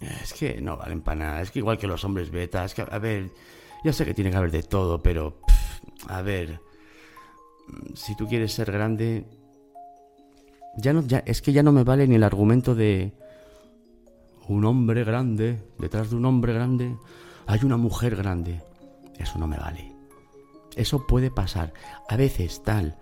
Es 0.00 0.32
que 0.32 0.62
no 0.62 0.78
valen 0.78 1.02
para 1.02 1.18
nada, 1.18 1.42
es 1.42 1.50
que 1.50 1.58
igual 1.58 1.76
que 1.76 1.86
los 1.86 2.04
hombres 2.04 2.30
betas, 2.30 2.72
que, 2.72 2.80
a 2.80 2.98
ver, 2.98 3.30
ya 3.84 3.92
sé 3.92 4.06
que 4.06 4.14
tiene 4.14 4.30
que 4.30 4.38
haber 4.38 4.50
de 4.50 4.62
todo, 4.62 5.02
pero... 5.02 5.42
a 6.08 6.22
ver, 6.22 6.62
si 7.94 8.16
tú 8.16 8.26
quieres 8.26 8.52
ser 8.52 8.72
grande... 8.72 9.26
Es 11.26 11.42
que 11.42 11.52
ya 11.52 11.62
no 11.62 11.72
me 11.72 11.84
vale 11.84 12.06
ni 12.06 12.14
el 12.14 12.22
argumento 12.22 12.74
de 12.74 13.12
un 14.48 14.64
hombre 14.64 15.04
grande, 15.04 15.62
detrás 15.78 16.10
de 16.10 16.16
un 16.16 16.24
hombre 16.24 16.52
grande, 16.54 16.96
hay 17.46 17.60
una 17.64 17.76
mujer 17.76 18.16
grande. 18.16 18.62
Eso 19.18 19.38
no 19.38 19.46
me 19.46 19.58
vale. 19.58 19.92
Eso 20.76 21.06
puede 21.06 21.30
pasar. 21.30 21.72
A 22.08 22.16
veces 22.16 22.62
tal. 22.62 22.96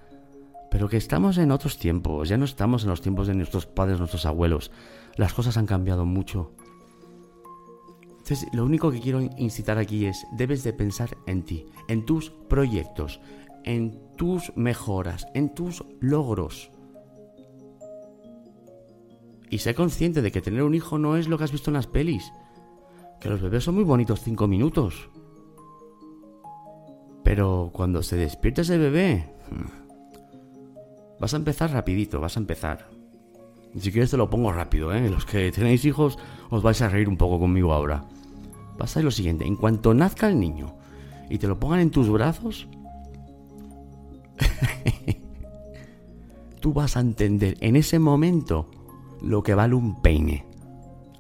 Pero 0.70 0.88
que 0.88 0.96
estamos 0.96 1.38
en 1.38 1.52
otros 1.52 1.78
tiempos. 1.78 2.28
Ya 2.28 2.36
no 2.36 2.44
estamos 2.44 2.82
en 2.82 2.90
los 2.90 3.00
tiempos 3.00 3.26
de 3.28 3.34
nuestros 3.34 3.66
padres, 3.66 3.98
nuestros 3.98 4.26
abuelos. 4.26 4.70
Las 5.16 5.32
cosas 5.32 5.57
han 5.57 5.66
cambiado 5.66 6.05
mucho. 6.05 6.52
Entonces, 8.18 8.48
lo 8.52 8.64
único 8.64 8.90
que 8.90 9.00
quiero 9.00 9.20
incitar 9.38 9.78
aquí 9.78 10.05
es, 10.05 10.26
debes 10.32 10.64
de 10.64 10.72
pensar 10.72 11.16
en 11.26 11.44
ti, 11.44 11.66
en 11.88 12.05
tus 12.05 12.30
proyectos, 12.30 13.20
en 13.64 13.98
tus 14.16 14.52
mejoras, 14.57 15.26
en 15.34 15.55
tus 15.55 15.84
logros. 16.00 16.70
Y 19.51 19.59
sé 19.59 19.74
consciente 19.74 20.22
de 20.22 20.30
que 20.30 20.40
tener 20.40 20.62
un 20.62 20.74
hijo 20.74 20.99
no 20.99 21.16
es 21.16 21.28
lo 21.28 21.38
que 21.38 21.44
has 21.44 21.53
visto 21.53 21.70
en 21.70 21.74
las 21.74 21.86
pelis. 21.86 22.32
Que 23.20 23.28
los 23.28 23.40
bebés 23.40 23.64
son 23.64 23.74
muy 23.76 23.84
bonitos 23.84 24.20
cinco 24.22 24.46
minutos. 24.46 25.09
Pero 27.24 27.70
cuando 27.72 28.03
se 28.03 28.16
despierta 28.16 28.62
ese 28.62 28.78
bebé... 28.78 29.34
Hmm, 29.51 31.18
vas 31.20 31.34
a 31.34 31.38
empezar 31.38 31.72
rapidito, 31.72 32.20
vas 32.20 32.36
a 32.36 32.40
empezar. 32.40 32.88
Si 33.78 33.92
quieres 33.92 34.11
te 34.11 34.16
lo 34.16 34.30
pongo 34.30 34.53
rápido, 34.53 34.92
¿eh? 34.94 35.09
Los 35.11 35.24
que 35.24 35.53
tenéis 35.53 35.84
hijos 35.84 36.18
os 36.51 36.62
vais 36.62 36.80
a 36.80 36.88
reír 36.88 37.09
un 37.09 37.16
poco 37.16 37.38
conmigo 37.38 37.72
ahora. 37.72 38.05
Pasa 38.76 39.03
lo 39.03 39.11
siguiente, 39.11 39.44
en 39.46 39.57
cuanto 39.57 39.92
nazca 39.92 40.28
el 40.28 40.38
niño 40.38 40.74
y 41.28 41.38
te 41.38 41.46
lo 41.46 41.59
pongan 41.59 41.80
en 41.80 41.90
tus 41.90 42.09
brazos, 42.09 42.68
tú 46.61 46.72
vas 46.72 46.96
a 46.96 47.01
entender 47.01 47.57
en 47.61 47.76
ese 47.76 47.99
momento 47.99 48.70
lo 49.22 49.42
que 49.42 49.54
vale 49.54 49.74
un 49.74 50.00
peine. 50.00 50.46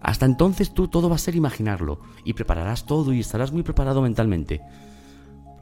Hasta 0.00 0.26
entonces 0.26 0.72
tú 0.72 0.88
todo 0.88 1.08
va 1.08 1.16
a 1.16 1.18
ser 1.18 1.34
imaginarlo 1.34 2.00
y 2.24 2.34
prepararás 2.34 2.86
todo 2.86 3.12
y 3.12 3.20
estarás 3.20 3.52
muy 3.52 3.62
preparado 3.62 4.00
mentalmente. 4.02 4.60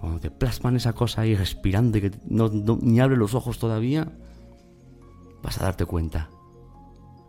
Cuando 0.00 0.20
te 0.20 0.30
plasman 0.30 0.76
esa 0.76 0.92
cosa 0.92 1.22
ahí 1.22 1.34
respirando 1.34 1.98
y 1.98 2.02
que 2.02 2.10
no, 2.26 2.50
ni 2.50 3.00
abre 3.00 3.16
los 3.16 3.34
ojos 3.34 3.58
todavía, 3.58 4.12
vas 5.42 5.60
a 5.60 5.64
darte 5.64 5.86
cuenta. 5.86 6.28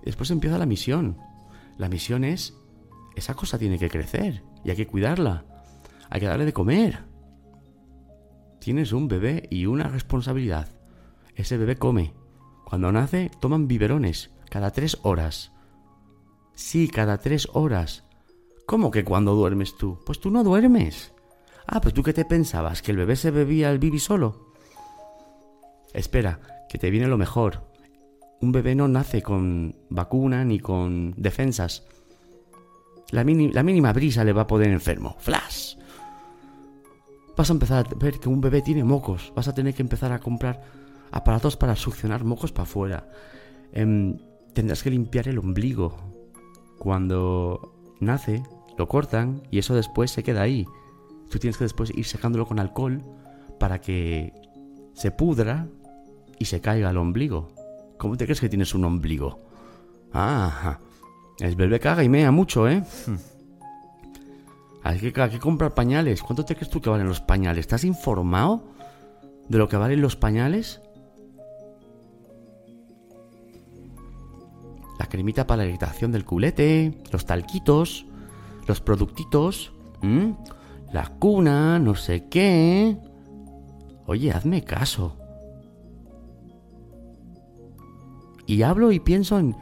Después 0.04 0.32
empieza 0.32 0.58
la 0.58 0.66
misión. 0.66 1.18
La 1.78 1.90
misión 1.90 2.24
es, 2.24 2.58
esa 3.16 3.36
cosa 3.36 3.58
tiene 3.58 3.80
que 3.80 3.90
crecer 3.90 4.44
y 4.64 4.70
hay 4.70 4.76
que 4.76 4.88
cuidarla. 4.88 5.46
Hay 6.10 6.20
que 6.20 6.28
darle 6.28 6.46
de 6.46 6.54
comer. 6.54 7.06
Tienes 8.60 8.92
un 8.92 9.08
bebé 9.08 9.48
y 9.50 9.66
una 9.66 9.88
responsabilidad. 9.88 10.68
Ese 11.36 11.58
bebé 11.58 11.78
come. 11.78 12.14
Cuando 12.66 12.92
nace, 12.92 13.32
toman 13.40 13.68
biberones 13.68 14.32
cada 14.50 14.72
tres 14.72 14.98
horas. 15.04 15.52
Sí, 16.54 16.88
cada 16.88 17.18
tres 17.18 17.48
horas. 17.54 18.04
¿Cómo 18.66 18.92
que 18.92 19.04
cuando 19.04 19.36
duermes 19.36 19.78
tú? 19.78 20.00
Pues 20.06 20.20
tú 20.20 20.30
no 20.32 20.44
duermes. 20.44 21.14
Ah, 21.68 21.82
pues 21.82 21.94
tú 21.94 22.04
qué 22.04 22.14
te 22.14 22.26
pensabas, 22.26 22.82
que 22.82 22.92
el 22.92 22.98
bebé 22.98 23.16
se 23.16 23.32
bebía 23.32 23.70
el 23.70 23.80
bibi 23.80 24.00
solo. 24.00 24.54
Espera, 25.94 26.66
que 26.70 26.78
te 26.78 26.90
viene 26.90 27.08
lo 27.08 27.18
mejor. 27.18 27.68
Un 28.42 28.52
bebé 28.52 28.76
no 28.76 28.88
nace 28.88 29.22
con 29.22 29.76
vacuna 29.90 30.46
ni 30.46 30.60
con 30.60 31.14
defensas. 31.18 31.84
La, 33.12 33.24
la 33.24 33.64
mínima 33.64 33.94
brisa 33.94 34.24
le 34.24 34.34
va 34.34 34.44
a 34.44 34.48
poner 34.48 34.70
enfermo. 34.70 35.16
¡Flash! 35.20 35.76
Vas 37.36 37.50
a 37.50 37.54
empezar 37.54 37.86
a 37.86 37.96
ver 37.96 38.20
que 38.20 38.30
un 38.30 38.42
bebé 38.42 38.62
tiene 38.62 38.84
mocos. 38.84 39.32
Vas 39.36 39.48
a 39.48 39.54
tener 39.54 39.74
que 39.74 39.82
empezar 39.82 40.12
a 40.12 40.20
comprar 40.20 40.62
aparatos 41.12 41.56
para 41.56 41.76
succionar 41.76 42.24
mocos 42.24 42.52
para 42.52 42.64
afuera. 42.64 43.10
Em, 43.72 44.18
tendrás 44.58 44.82
que 44.82 44.90
limpiar 44.90 45.28
el 45.28 45.38
ombligo. 45.38 45.96
Cuando 46.80 47.76
nace, 48.00 48.42
lo 48.76 48.88
cortan 48.88 49.44
y 49.52 49.60
eso 49.60 49.76
después 49.76 50.10
se 50.10 50.24
queda 50.24 50.42
ahí. 50.42 50.66
Tú 51.30 51.38
tienes 51.38 51.58
que 51.60 51.66
después 51.66 51.96
ir 51.96 52.06
secándolo 52.06 52.48
con 52.48 52.58
alcohol 52.58 53.04
para 53.60 53.80
que 53.80 54.34
se 54.94 55.12
pudra 55.12 55.68
y 56.40 56.46
se 56.46 56.60
caiga 56.60 56.90
el 56.90 56.98
ombligo. 56.98 57.50
¿Cómo 58.00 58.18
te 58.18 58.26
crees 58.26 58.42
que 58.42 58.50
tienes 58.50 58.74
un 58.74 58.86
ombligo? 58.86 59.48
Ah, 60.12 60.80
el 61.40 61.56
bebé 61.56 61.80
caga 61.80 62.04
y 62.04 62.10
mea 62.10 62.32
mucho, 62.32 62.68
¿eh? 62.68 62.84
Hay 64.84 65.00
que, 65.00 65.22
hay 65.22 65.30
que 65.30 65.40
comprar 65.40 65.76
pañales. 65.76 66.24
¿Cuánto 66.24 66.46
te 66.46 66.56
crees 66.56 66.72
tú 66.72 66.82
que 66.82 66.90
valen 66.90 67.08
los 67.08 67.22
pañales? 67.22 67.60
¿Estás 67.60 67.84
informado 67.84 68.64
de 69.50 69.60
lo 69.60 69.70
que 69.70 69.78
valen 69.78 70.02
los 70.02 70.16
pañales? 70.16 70.82
La 74.98 75.08
cremita 75.08 75.46
para 75.46 75.64
la 75.64 75.70
irritación 75.70 76.12
del 76.12 76.26
culete, 76.26 76.98
los 77.12 77.26
talquitos, 77.26 78.06
los 78.68 78.82
productitos, 78.82 79.72
la 80.92 81.08
cuna, 81.20 81.80
no 81.80 81.96
sé 81.96 82.28
qué. 82.30 82.98
Oye, 84.06 84.32
hazme 84.32 84.64
caso. 84.64 85.16
Y 88.46 88.62
hablo 88.62 88.92
y 88.92 89.00
pienso 89.00 89.38
en, 89.38 89.56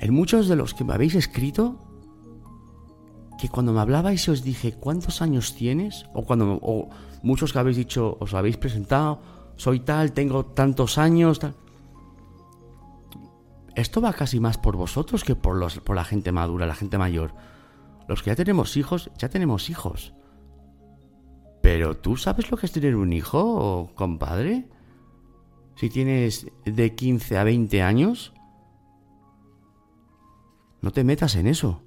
en 0.00 0.14
muchos 0.14 0.48
de 0.48 0.56
los 0.56 0.74
que 0.74 0.84
me 0.84 0.92
habéis 0.92 1.14
escrito, 1.14 1.82
que 3.38 3.48
cuando 3.48 3.72
me 3.72 3.80
hablabais 3.80 4.28
os 4.28 4.42
dije 4.42 4.72
cuántos 4.72 5.22
años 5.22 5.54
tienes, 5.54 6.06
o 6.14 6.24
cuando 6.24 6.58
o 6.62 6.90
muchos 7.22 7.52
que 7.52 7.58
habéis 7.58 7.76
dicho, 7.76 8.16
os 8.20 8.34
habéis 8.34 8.58
presentado, 8.58 9.20
soy 9.56 9.80
tal, 9.80 10.12
tengo 10.12 10.44
tantos 10.44 10.98
años, 10.98 11.38
tal 11.38 11.54
esto 13.76 14.00
va 14.00 14.14
casi 14.14 14.40
más 14.40 14.56
por 14.56 14.76
vosotros 14.76 15.22
que 15.22 15.36
por, 15.36 15.54
los, 15.54 15.80
por 15.80 15.96
la 15.96 16.04
gente 16.04 16.32
madura, 16.32 16.66
la 16.66 16.74
gente 16.74 16.96
mayor. 16.96 17.34
Los 18.08 18.22
que 18.22 18.30
ya 18.30 18.36
tenemos 18.36 18.76
hijos, 18.78 19.10
ya 19.18 19.28
tenemos 19.28 19.68
hijos. 19.68 20.14
Pero 21.62 21.96
tú 21.96 22.16
sabes 22.16 22.50
lo 22.50 22.56
que 22.56 22.66
es 22.66 22.72
tener 22.72 22.96
un 22.96 23.12
hijo, 23.12 23.90
compadre? 23.94 24.66
Si 25.74 25.90
tienes 25.90 26.46
de 26.64 26.94
15 26.94 27.36
a 27.36 27.44
20 27.44 27.82
años, 27.82 28.32
no 30.80 30.90
te 30.90 31.04
metas 31.04 31.36
en 31.36 31.46
eso. 31.46 31.82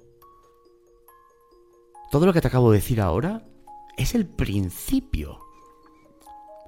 Todo 2.12 2.26
lo 2.26 2.32
que 2.32 2.40
te 2.40 2.48
acabo 2.48 2.70
de 2.70 2.78
decir 2.78 3.00
ahora 3.00 3.44
es 3.96 4.14
el 4.14 4.26
principio. 4.26 5.40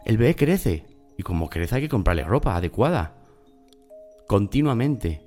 El 0.05 0.19
bebé 0.19 0.35
crece 0.35 0.87
y 1.17 1.23
como 1.23 1.49
crece 1.49 1.77
hay 1.77 1.83
que 1.83 1.89
comprarle 1.89 2.25
ropa 2.25 2.57
adecuada 2.57 3.22
continuamente. 4.27 5.25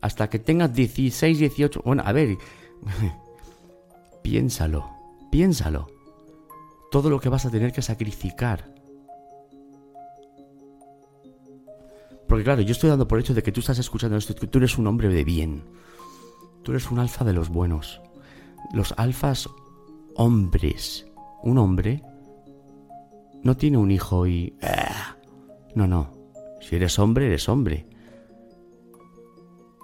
Hasta 0.00 0.28
que 0.28 0.38
tengas 0.38 0.72
16, 0.72 1.38
18... 1.38 1.82
Bueno, 1.84 2.02
a 2.04 2.12
ver, 2.12 2.36
piénsalo, 4.22 4.88
piénsalo. 5.30 5.88
Todo 6.90 7.10
lo 7.10 7.20
que 7.20 7.28
vas 7.28 7.44
a 7.46 7.50
tener 7.50 7.72
que 7.72 7.82
sacrificar. 7.82 8.72
Porque 12.28 12.44
claro, 12.44 12.60
yo 12.60 12.72
estoy 12.72 12.90
dando 12.90 13.08
por 13.08 13.18
hecho 13.18 13.34
de 13.34 13.42
que 13.42 13.52
tú 13.52 13.60
estás 13.60 13.78
escuchando 13.78 14.16
esto, 14.16 14.34
tú 14.34 14.58
eres 14.58 14.78
un 14.78 14.86
hombre 14.86 15.08
de 15.08 15.24
bien. 15.24 15.64
Tú 16.62 16.72
eres 16.72 16.90
un 16.90 16.98
alfa 16.98 17.24
de 17.24 17.32
los 17.32 17.48
buenos. 17.48 18.00
Los 18.72 18.92
alfas 18.96 19.48
hombres. 20.14 21.06
Un 21.42 21.56
hombre 21.58 22.02
no 23.42 23.56
tiene 23.56 23.78
un 23.78 23.90
hijo 23.90 24.26
y... 24.26 24.54
¡ah! 24.62 25.16
No, 25.74 25.86
no. 25.86 26.12
Si 26.60 26.76
eres 26.76 26.98
hombre, 26.98 27.26
eres 27.26 27.48
hombre. 27.48 27.86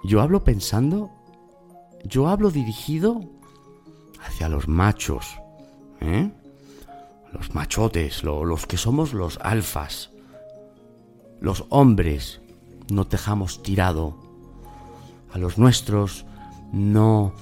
Yo 0.05 0.21
hablo 0.21 0.43
pensando, 0.43 1.09
yo 2.03 2.27
hablo 2.27 2.51
dirigido 2.51 3.21
hacia 4.23 4.49
los 4.49 4.67
machos, 4.67 5.39
¿eh? 5.99 6.31
los 7.33 7.55
machotes, 7.55 8.23
los 8.23 8.67
que 8.67 8.77
somos 8.77 9.13
los 9.13 9.39
alfas. 9.41 10.11
Los 11.41 11.65
hombres 11.69 12.39
no 12.91 13.05
dejamos 13.05 13.63
tirado. 13.63 14.15
A 15.33 15.39
los 15.39 15.57
nuestros 15.57 16.25
no 16.71 17.33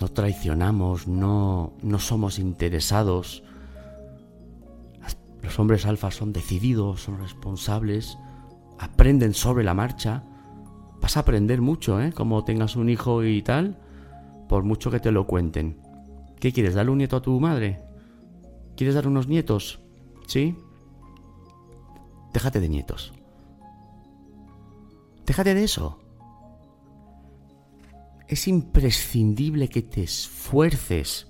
no 0.00 0.08
traicionamos, 0.08 1.08
no, 1.08 1.72
no 1.82 1.98
somos 1.98 2.38
interesados. 2.38 3.42
Los 5.42 5.58
hombres 5.58 5.86
alfas 5.86 6.14
son 6.14 6.32
decididos, 6.32 7.02
son 7.02 7.18
responsables 7.18 8.16
aprenden 8.78 9.34
sobre 9.34 9.64
la 9.64 9.74
marcha. 9.74 10.24
Vas 11.00 11.16
a 11.16 11.20
aprender 11.20 11.60
mucho, 11.60 12.00
¿eh? 12.00 12.12
Como 12.12 12.44
tengas 12.44 12.76
un 12.76 12.88
hijo 12.88 13.24
y 13.24 13.42
tal, 13.42 13.78
por 14.48 14.64
mucho 14.64 14.90
que 14.90 15.00
te 15.00 15.12
lo 15.12 15.26
cuenten. 15.26 15.80
¿Qué 16.40 16.52
quieres? 16.52 16.74
¿Darle 16.74 16.92
un 16.92 16.98
nieto 16.98 17.16
a 17.16 17.22
tu 17.22 17.38
madre? 17.40 17.82
¿Quieres 18.76 18.94
dar 18.94 19.08
unos 19.08 19.26
nietos? 19.26 19.80
¿Sí? 20.26 20.56
Déjate 22.32 22.60
de 22.60 22.68
nietos. 22.68 23.12
Déjate 25.24 25.54
de 25.54 25.64
eso. 25.64 25.98
Es 28.28 28.48
imprescindible 28.48 29.68
que 29.68 29.82
te 29.82 30.02
esfuerces. 30.02 31.28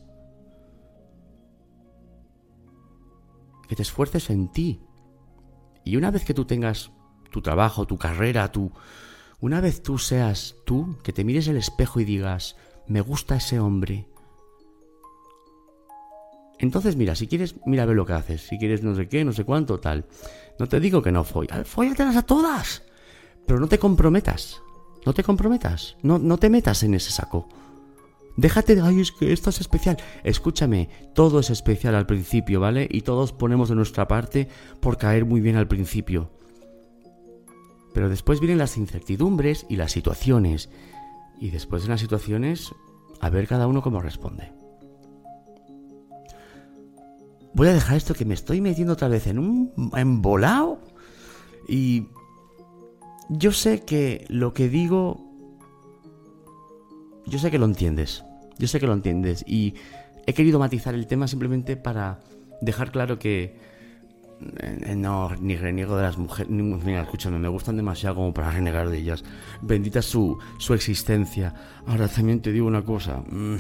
Que 3.69 3.77
te 3.77 3.83
esfuerces 3.83 4.31
en 4.31 4.51
ti. 4.51 4.81
Y 5.85 5.97
una 5.97 6.11
vez 6.11 6.25
que 6.25 6.35
tú 6.35 6.45
tengas 6.45 6.91
tu 7.37 7.43
trabajo, 7.43 7.87
tu 7.87 7.99
carrera, 7.99 8.51
tu... 8.51 8.73
Una 9.41 9.61
vez 9.61 9.83
tú 9.83 9.99
seas 9.99 10.57
tú, 10.65 10.97
que 11.03 11.13
te 11.13 11.23
mires 11.23 11.47
el 11.49 11.59
espejo 11.59 12.01
y 12.01 12.05
digas, 12.07 12.57
me 12.87 13.03
gusta 13.03 13.37
ese 13.37 13.61
hombre. 13.61 14.07
Entonces, 16.59 16.97
mira, 16.97 17.15
si 17.15 17.27
quieres, 17.27 17.57
mira 17.67 17.83
a 17.83 17.87
ver 17.87 17.95
lo 17.95 18.07
que 18.07 18.15
haces. 18.15 18.41
Si 18.41 18.57
quieres 18.57 18.83
no 18.83 18.97
sé 18.97 19.07
qué, 19.07 19.23
no 19.23 19.35
sé 19.35 19.45
cuánto, 19.45 19.79
tal. 19.81 20.07
No 20.59 20.67
te 20.67 20.81
digo 20.81 21.03
que 21.03 21.13
no 21.13 21.25
follas. 21.25 21.69
Fóllatelas 21.69 22.17
a 22.17 22.23
todas. 22.23 22.85
Pero 23.47 23.61
no 23.61 23.69
te 23.69 23.79
comprometas. 23.79 24.63
No 25.05 25.13
te 25.13 25.23
comprometas. 25.23 25.99
No, 26.03 26.19
no 26.19 26.39
te 26.39 26.49
metas 26.49 26.83
en 26.85 26.95
ese 26.95 27.11
saco. 27.11 27.51
Déjate 28.39 28.77
de, 28.77 28.81
ay, 28.81 29.03
es 29.03 29.13
que 29.13 29.31
esto 29.31 29.51
es 29.51 29.61
especial. 29.61 29.99
Escúchame, 30.25 30.89
todo 31.15 31.41
es 31.41 31.51
especial 31.51 31.97
al 31.97 32.07
principio, 32.07 32.61
¿vale? 32.61 32.89
Y 32.91 33.03
todos 33.03 33.35
ponemos 33.35 33.69
de 33.69 33.75
nuestra 33.75 34.09
parte 34.09 34.49
por 34.81 34.97
caer 34.97 35.27
muy 35.27 35.43
bien 35.43 35.57
al 35.57 35.69
principio. 35.69 36.31
Pero 37.97 38.11
después 38.11 38.41
vienen 38.41 38.59
las 38.59 38.77
incertidumbres 38.77 39.65
y 39.71 39.77
las 39.77 39.91
situaciones. 39.91 40.69
Y 41.41 41.49
después 41.49 41.83
de 41.83 41.89
las 41.89 41.99
situaciones, 41.99 42.75
a 43.21 43.31
ver 43.31 43.49
cada 43.49 43.67
uno 43.67 43.81
cómo 43.81 44.03
responde. 44.03 44.53
Voy 47.55 47.69
a 47.69 47.73
dejar 47.73 47.97
esto 47.97 48.13
que 48.13 48.27
me 48.27 48.35
estoy 48.35 48.61
metiendo 48.61 48.93
otra 48.93 49.09
vez 49.09 49.27
en 49.29 49.39
un 49.39 49.91
embolado. 49.97 50.79
Y 51.67 52.09
yo 53.31 53.51
sé 53.51 53.81
que 53.81 54.27
lo 54.29 54.53
que 54.53 54.69
digo... 54.69 55.25
Yo 57.25 57.39
sé 57.39 57.51
que 57.51 57.59
lo 57.59 57.65
entiendes. 57.65 58.25
Yo 58.59 58.69
sé 58.69 58.79
que 58.79 58.87
lo 58.87 58.93
entiendes. 58.93 59.43
Y 59.49 59.73
he 60.27 60.35
querido 60.35 60.59
matizar 60.59 60.95
el 60.95 61.07
tema 61.07 61.29
simplemente 61.29 61.79
para 61.79 62.21
dejar 62.61 62.93
claro 62.93 63.19
que 63.19 63.57
no, 64.97 65.31
ni 65.41 65.57
reniego 65.57 65.97
de 65.97 66.03
las 66.03 66.19
mujeres. 66.19 66.51
Mira, 66.51 67.03
escúchame, 67.03 67.39
me 67.39 67.49
gustan 67.49 67.77
demasiado 67.77 68.17
como 68.17 68.35
para 68.35 68.51
renegar 68.51 68.89
de 68.89 68.99
ellas. 68.99 69.25
Bendita 69.63 70.03
su, 70.03 70.39
su 70.59 70.75
existencia. 70.75 71.55
Ahora 71.87 72.09
también 72.09 72.41
te 72.41 72.53
digo 72.53 72.67
una 72.67 72.85
cosa. 72.85 73.23
Mm. 73.29 73.57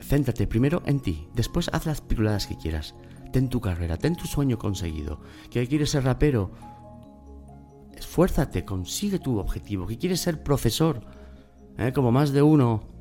Céntrate 0.00 0.46
primero 0.46 0.82
en 0.84 1.00
ti, 1.00 1.26
después 1.34 1.70
haz 1.72 1.86
las 1.86 2.00
piruladas 2.00 2.46
que 2.46 2.56
quieras. 2.56 2.94
Ten 3.32 3.48
tu 3.48 3.60
carrera, 3.60 3.96
ten 3.96 4.14
tu 4.14 4.26
sueño 4.26 4.58
conseguido. 4.58 5.20
¿Que 5.50 5.66
quieres 5.66 5.90
ser 5.90 6.04
rapero? 6.04 6.52
Esfuérzate, 7.96 8.64
consigue 8.64 9.18
tu 9.18 9.38
objetivo. 9.38 9.86
¿Que 9.86 9.96
quieres 9.96 10.20
ser 10.20 10.42
profesor? 10.42 11.00
¿Eh? 11.78 11.92
Como 11.94 12.12
más 12.12 12.32
de 12.32 12.42
uno 12.42 12.91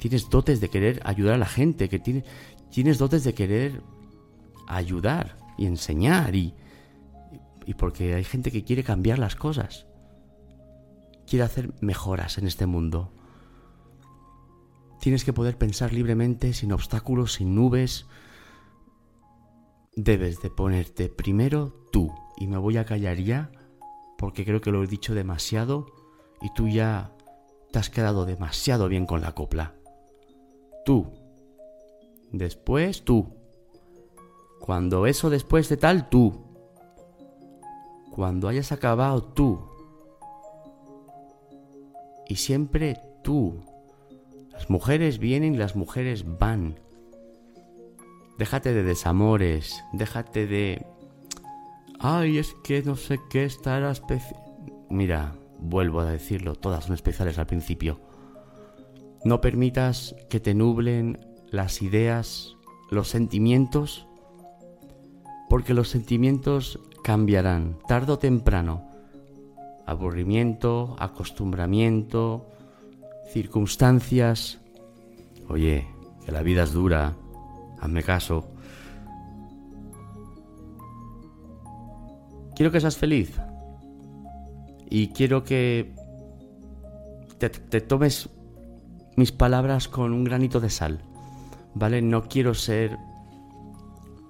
tienes 0.00 0.28
dotes 0.30 0.60
de 0.60 0.70
querer 0.70 1.00
ayudar 1.04 1.34
a 1.34 1.38
la 1.38 1.46
gente, 1.46 1.88
que 1.88 2.00
tiene, 2.00 2.24
tienes 2.70 2.98
dotes 2.98 3.22
de 3.22 3.34
querer 3.34 3.82
ayudar 4.66 5.36
y 5.56 5.66
enseñar 5.66 6.34
y 6.34 6.54
porque 7.78 8.14
hay 8.14 8.24
gente 8.24 8.50
que 8.50 8.64
quiere 8.64 8.82
cambiar 8.82 9.20
las 9.20 9.36
cosas, 9.36 9.86
quiere 11.24 11.44
hacer 11.44 11.72
mejoras 11.80 12.38
en 12.38 12.48
este 12.48 12.66
mundo. 12.66 13.12
Tienes 15.00 15.24
que 15.24 15.32
poder 15.32 15.56
pensar 15.56 15.92
libremente, 15.92 16.52
sin 16.52 16.72
obstáculos, 16.72 17.34
sin 17.34 17.54
nubes. 17.54 18.06
Debes 19.94 20.42
de 20.42 20.50
ponerte 20.50 21.08
primero 21.08 21.86
tú. 21.92 22.12
Y 22.36 22.48
me 22.48 22.58
voy 22.58 22.76
a 22.76 22.84
callar 22.84 23.18
ya, 23.18 23.52
porque 24.18 24.44
creo 24.44 24.60
que 24.60 24.72
lo 24.72 24.82
he 24.82 24.86
dicho 24.88 25.14
demasiado 25.14 25.86
y 26.42 26.52
tú 26.54 26.68
ya 26.68 27.12
te 27.70 27.78
has 27.78 27.88
quedado 27.88 28.26
demasiado 28.26 28.88
bien 28.88 29.06
con 29.06 29.20
la 29.20 29.32
copla 29.32 29.79
tú. 30.84 31.06
Después 32.32 33.02
tú. 33.02 33.28
Cuando 34.60 35.06
eso 35.06 35.30
después 35.30 35.68
de 35.68 35.76
tal, 35.76 36.08
tú. 36.08 36.40
Cuando 38.10 38.48
hayas 38.48 38.72
acabado, 38.72 39.22
tú. 39.22 39.60
Y 42.28 42.36
siempre 42.36 43.00
tú. 43.22 43.62
Las 44.52 44.68
mujeres 44.68 45.18
vienen 45.18 45.54
y 45.54 45.58
las 45.58 45.74
mujeres 45.74 46.24
van. 46.38 46.78
Déjate 48.38 48.72
de 48.72 48.82
desamores, 48.82 49.84
déjate 49.92 50.46
de... 50.46 50.86
Ay, 51.98 52.38
es 52.38 52.54
que 52.64 52.82
no 52.82 52.96
sé 52.96 53.20
qué 53.28 53.44
estará 53.44 53.90
especial. 53.90 54.40
Mira, 54.88 55.34
vuelvo 55.58 56.00
a 56.00 56.06
decirlo, 56.06 56.54
todas 56.54 56.84
son 56.84 56.94
especiales 56.94 57.38
al 57.38 57.46
principio. 57.46 58.00
No 59.22 59.42
permitas 59.42 60.14
que 60.30 60.40
te 60.40 60.54
nublen 60.54 61.18
las 61.50 61.82
ideas, 61.82 62.56
los 62.90 63.08
sentimientos, 63.08 64.06
porque 65.50 65.74
los 65.74 65.88
sentimientos 65.88 66.80
cambiarán 67.04 67.78
tarde 67.86 68.12
o 68.12 68.18
temprano. 68.18 68.88
Aburrimiento, 69.84 70.96
acostumbramiento, 70.98 72.46
circunstancias. 73.30 74.58
Oye, 75.48 75.86
que 76.24 76.32
la 76.32 76.42
vida 76.42 76.62
es 76.62 76.72
dura, 76.72 77.14
hazme 77.78 78.02
caso. 78.02 78.48
Quiero 82.54 82.72
que 82.72 82.80
seas 82.80 82.96
feliz 82.96 83.38
y 84.88 85.08
quiero 85.08 85.44
que 85.44 85.94
te, 87.38 87.50
te 87.50 87.80
tomes 87.80 88.30
mis 89.20 89.32
palabras 89.32 89.86
con 89.86 90.14
un 90.14 90.24
granito 90.24 90.60
de 90.60 90.70
sal, 90.70 91.02
¿vale? 91.74 92.00
No 92.00 92.26
quiero 92.26 92.54
ser 92.54 92.96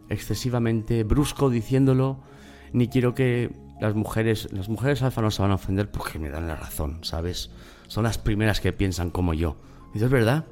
excesivamente 0.08 1.04
brusco 1.04 1.48
diciéndolo, 1.48 2.18
ni 2.72 2.88
quiero 2.88 3.14
que 3.14 3.54
las 3.80 3.94
mujeres, 3.94 4.52
las 4.52 4.68
mujeres 4.68 5.00
alfa 5.02 5.22
no 5.22 5.30
se 5.30 5.42
van 5.42 5.52
a 5.52 5.54
ofender 5.54 5.92
porque 5.92 6.18
me 6.18 6.28
dan 6.28 6.48
la 6.48 6.56
razón, 6.56 7.04
¿sabes? 7.04 7.50
Son 7.86 8.02
las 8.02 8.18
primeras 8.18 8.60
que 8.60 8.72
piensan 8.72 9.12
como 9.12 9.32
yo. 9.32 9.56
Y 9.94 10.02
es 10.02 10.10
verdad. 10.10 10.44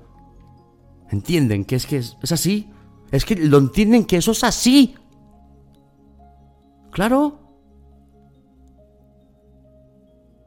Entienden 1.10 1.64
que 1.64 1.74
es 1.74 1.86
que 1.86 1.96
es, 1.96 2.16
es 2.22 2.30
así. 2.30 2.70
Es 3.10 3.24
que 3.24 3.34
lo 3.34 3.58
entienden 3.58 4.04
que 4.04 4.18
eso 4.18 4.30
es 4.30 4.44
así. 4.44 4.94
Claro. 6.92 7.40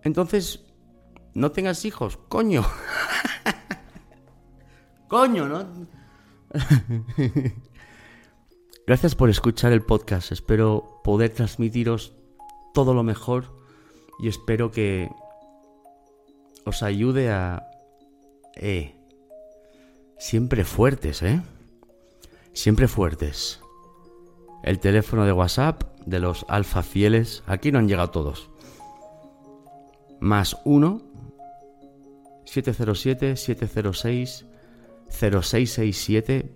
Entonces, 0.01 0.61
no 1.33 1.51
tengas 1.51 1.83
hijos, 1.83 2.17
coño. 2.29 2.63
Coño, 5.12 5.45
¿no? 5.45 5.68
Gracias 8.88 9.14
por 9.14 9.30
escuchar 9.30 9.74
el 9.74 9.82
podcast. 9.82 10.32
Espero 10.32 11.01
poder 11.03 11.32
transmitiros 11.32 12.14
todo 12.74 12.93
lo 12.93 13.03
mejor 13.03 13.62
y 14.20 14.30
espero 14.30 14.72
que 14.72 15.09
os 16.64 16.82
ayude 16.82 17.30
a... 17.30 17.68
Eh, 18.55 18.95
siempre 20.18 20.64
fuertes, 20.64 21.22
¿eh? 21.24 21.41
Siempre 22.53 22.88
fuertes. 22.88 23.59
El 24.64 24.80
teléfono 24.80 25.26
de 25.26 25.34
WhatsApp 25.34 25.84
de 26.05 26.22
los 26.22 26.45
alfa 26.47 26.84
fieles. 26.84 27.43
Aquí 27.47 27.74
no 27.74 27.80
han 27.80 27.89
llegado 27.89 28.12
todos. 28.12 28.49
Más 30.22 30.55
1 30.64 31.01
707 32.45 33.36
706 33.36 34.45
0667. 35.12 36.53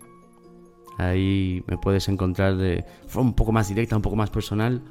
Ahí 0.98 1.64
me 1.68 1.78
puedes 1.78 2.08
encontrar 2.08 2.56
de 2.56 2.86
forma 3.08 3.30
un 3.30 3.36
poco 3.36 3.52
más 3.52 3.68
directa, 3.68 3.96
un 3.96 4.02
poco 4.02 4.16
más 4.16 4.30
personal. 4.30 4.82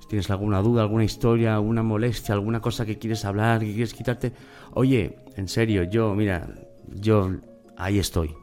Si 0.00 0.08
tienes 0.08 0.30
alguna 0.30 0.62
duda, 0.62 0.82
alguna 0.82 1.04
historia, 1.04 1.54
alguna 1.54 1.82
molestia, 1.82 2.34
alguna 2.34 2.60
cosa 2.60 2.86
que 2.86 2.98
quieres 2.98 3.24
hablar, 3.24 3.60
que 3.60 3.72
quieres 3.72 3.94
quitarte. 3.94 4.32
Oye, 4.74 5.16
en 5.36 5.48
serio, 5.48 5.82
yo, 5.84 6.14
mira, 6.14 6.48
yo 6.88 7.30
ahí 7.76 7.98
estoy. 7.98 8.34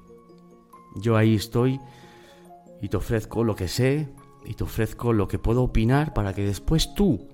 Yo 0.95 1.16
ahí 1.16 1.36
estoy 1.36 1.80
y 2.82 2.89
te 2.89 2.97
ofrezco 2.97 3.43
lo 3.43 3.55
que 3.55 3.68
sé 3.68 4.10
y 4.45 4.53
te 4.53 4.64
ofrezco 4.64 5.14
lo 5.14 5.28
que 5.28 5.39
puedo 5.39 5.64
opinar 5.64 6.14
para 6.14 6.34
que 6.34 6.43
después 6.43 6.93
tú 6.95 7.30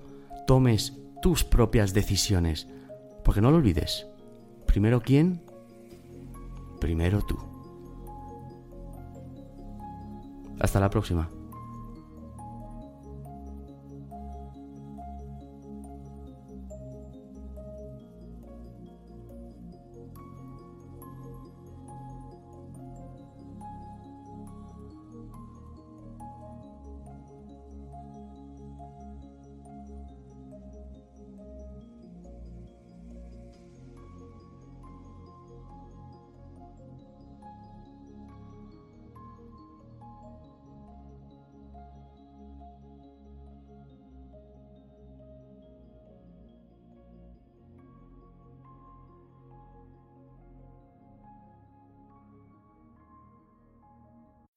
tomes 0.46 0.92
tus 1.22 1.44
propias 1.44 1.94
decisiones. 1.94 2.68
Porque 3.24 3.40
no 3.40 3.50
lo 3.50 3.56
olvides. 3.56 4.06
Primero 4.66 5.00
quién 5.00 5.40
primero 6.86 7.20
tú. 7.20 7.36
Hasta 10.60 10.78
la 10.78 10.88
próxima. 10.88 11.28